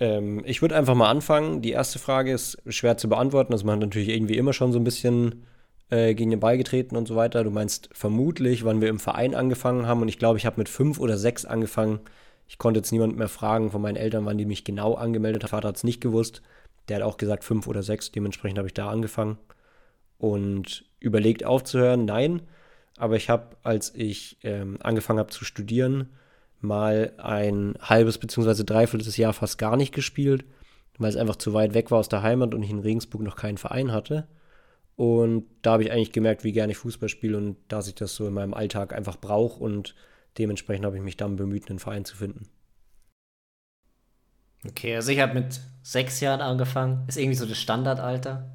[0.00, 1.62] Ähm, ich würde einfach mal anfangen.
[1.62, 3.52] Die erste Frage ist schwer zu beantworten.
[3.52, 5.44] Also man hat natürlich irgendwie immer schon so ein bisschen
[5.90, 7.44] äh, gegen den Ball getreten und so weiter.
[7.44, 10.00] Du meinst vermutlich, wann wir im Verein angefangen haben.
[10.00, 12.00] Und ich glaube, ich habe mit fünf oder sechs angefangen.
[12.48, 15.50] Ich konnte jetzt niemand mehr fragen von meinen Eltern, wann die mich genau angemeldet haben.
[15.50, 16.42] Vater hat es nicht gewusst.
[16.88, 18.10] Der hat auch gesagt fünf oder sechs.
[18.10, 19.38] Dementsprechend habe ich da angefangen.
[20.18, 22.42] Und überlegt aufzuhören, nein.
[22.98, 26.10] Aber ich habe, als ich ähm, angefangen habe zu studieren,
[26.60, 28.64] mal ein halbes bzw.
[28.64, 30.44] dreiviertel Jahr fast gar nicht gespielt,
[30.98, 33.36] weil es einfach zu weit weg war aus der Heimat und ich in Regensburg noch
[33.36, 34.26] keinen Verein hatte.
[34.96, 38.14] Und da habe ich eigentlich gemerkt, wie gerne ich Fußball spiele und dass ich das
[38.14, 39.94] so in meinem Alltag einfach brauche und
[40.36, 42.48] dementsprechend habe ich mich dann bemüht, einen Verein zu finden.
[44.66, 47.04] Okay, also ich habe mit sechs Jahren angefangen.
[47.08, 48.54] Ist irgendwie so das Standardalter.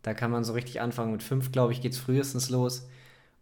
[0.00, 1.12] Da kann man so richtig anfangen.
[1.12, 2.88] Mit fünf, glaube ich, geht es frühestens los.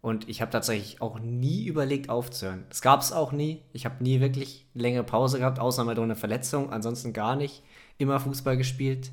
[0.01, 2.65] Und ich habe tatsächlich auch nie überlegt aufzuhören.
[2.69, 3.61] Das gab es auch nie.
[3.71, 6.71] Ich habe nie wirklich längere Pause gehabt, außer mal durch eine Verletzung.
[6.71, 7.61] Ansonsten gar nicht.
[7.99, 9.11] Immer Fußball gespielt.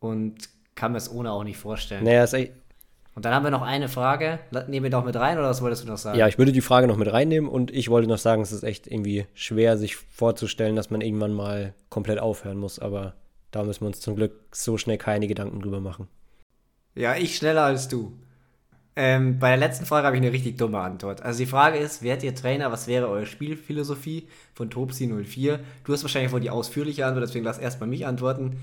[0.00, 2.04] Und kann mir es ohne auch nicht vorstellen.
[2.04, 2.52] Naja, ist echt,
[3.14, 4.38] Und dann haben wir noch eine Frage.
[4.68, 6.18] Nehmen wir doch mit rein oder was wolltest du noch sagen?
[6.18, 8.64] ja, ich würde die Frage noch mit reinnehmen und ich wollte noch sagen, es ist
[8.64, 13.14] echt irgendwie schwer, sich vorzustellen, dass man irgendwann mal komplett aufhören muss, aber
[13.50, 16.08] da müssen wir uns zum Glück so schnell keine Gedanken drüber machen.
[16.94, 18.12] Ja, ich schneller als du.
[18.94, 21.22] Ähm, bei der letzten Frage habe ich eine richtig dumme Antwort.
[21.22, 25.60] Also die Frage ist, werdet ihr Trainer, was wäre eure Spielphilosophie von Topsi04?
[25.84, 28.58] Du hast wahrscheinlich wohl die ausführliche Antwort, deswegen lass erstmal mich antworten.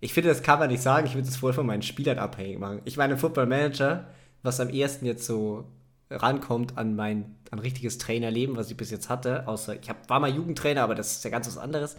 [0.00, 2.58] Ich finde, das kann man nicht sagen, ich würde es voll von meinen Spielern abhängig
[2.58, 2.80] machen.
[2.84, 4.06] Ich meine, Football Manager,
[4.42, 5.64] was am ehesten jetzt so
[6.10, 10.20] rankommt an mein an richtiges Trainerleben, was ich bis jetzt hatte, außer ich hab, war
[10.20, 11.96] mal Jugendtrainer, aber das ist ja ganz was anderes.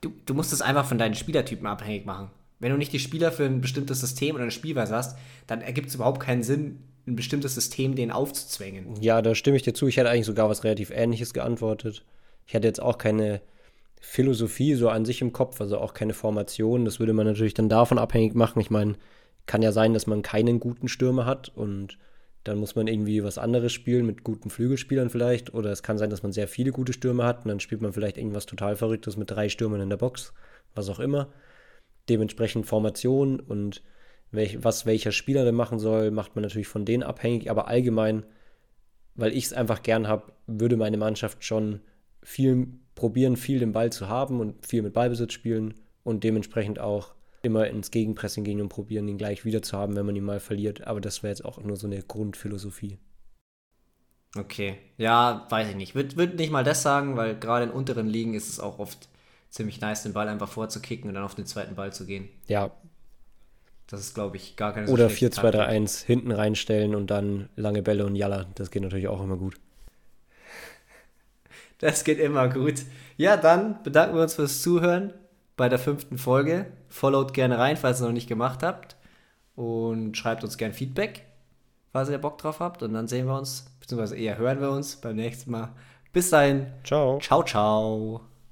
[0.00, 2.30] Du, du musst es einfach von deinen Spielertypen abhängig machen.
[2.60, 5.88] Wenn du nicht die Spieler für ein bestimmtes System oder eine Spielweise hast, dann ergibt
[5.88, 9.00] es überhaupt keinen Sinn, ein bestimmtes System denen aufzuzwängen.
[9.00, 9.86] Ja, da stimme ich dir zu.
[9.86, 12.04] Ich hätte eigentlich sogar was relativ Ähnliches geantwortet.
[12.46, 13.40] Ich hätte jetzt auch keine
[14.00, 16.84] Philosophie so an sich im Kopf, also auch keine Formation.
[16.84, 18.60] Das würde man natürlich dann davon abhängig machen.
[18.60, 18.96] Ich meine,
[19.46, 21.96] kann ja sein, dass man keinen guten Stürmer hat und
[22.48, 25.52] Dann muss man irgendwie was anderes spielen mit guten Flügelspielern vielleicht.
[25.52, 27.92] Oder es kann sein, dass man sehr viele gute Stürmer hat und dann spielt man
[27.92, 30.32] vielleicht irgendwas total Verrücktes mit drei Stürmern in der Box,
[30.74, 31.28] was auch immer.
[32.08, 33.82] Dementsprechend Formation und
[34.30, 37.50] welch, was welcher Spieler denn machen soll, macht man natürlich von denen abhängig.
[37.50, 38.24] Aber allgemein,
[39.14, 41.80] weil ich es einfach gern habe, würde meine Mannschaft schon
[42.22, 47.14] viel probieren, viel den Ball zu haben und viel mit Ballbesitz spielen und dementsprechend auch
[47.42, 50.40] immer ins Gegenpressing gehen und probieren, ihn gleich wieder zu haben, wenn man ihn mal
[50.40, 50.86] verliert.
[50.86, 52.98] Aber das wäre jetzt auch nur so eine Grundphilosophie.
[54.36, 55.94] Okay, ja, weiß ich nicht.
[55.94, 59.08] Würde würd nicht mal das sagen, weil gerade in unteren Ligen ist es auch oft
[59.50, 62.28] ziemlich nice, den Ball einfach vorzukicken und dann auf den zweiten Ball zu gehen.
[62.46, 62.70] Ja.
[63.86, 68.04] Das ist, glaube ich, gar keine so Oder 4-2-3-1 hinten reinstellen und dann lange Bälle
[68.04, 68.46] und Jalla.
[68.54, 69.54] Das geht natürlich auch immer gut.
[71.80, 72.82] Das geht immer gut.
[73.16, 75.14] Ja, dann bedanken wir uns fürs Zuhören
[75.56, 76.66] bei der fünften Folge.
[76.88, 78.96] Followt gerne rein, falls ihr noch nicht gemacht habt.
[79.54, 81.24] Und schreibt uns gerne Feedback,
[81.92, 82.82] falls ihr Bock drauf habt.
[82.82, 85.68] Und dann sehen wir uns, beziehungsweise eher hören wir uns beim nächsten Mal.
[86.12, 86.66] Bis dahin.
[86.82, 87.20] Ciao.
[87.20, 88.27] Ciao, ciao.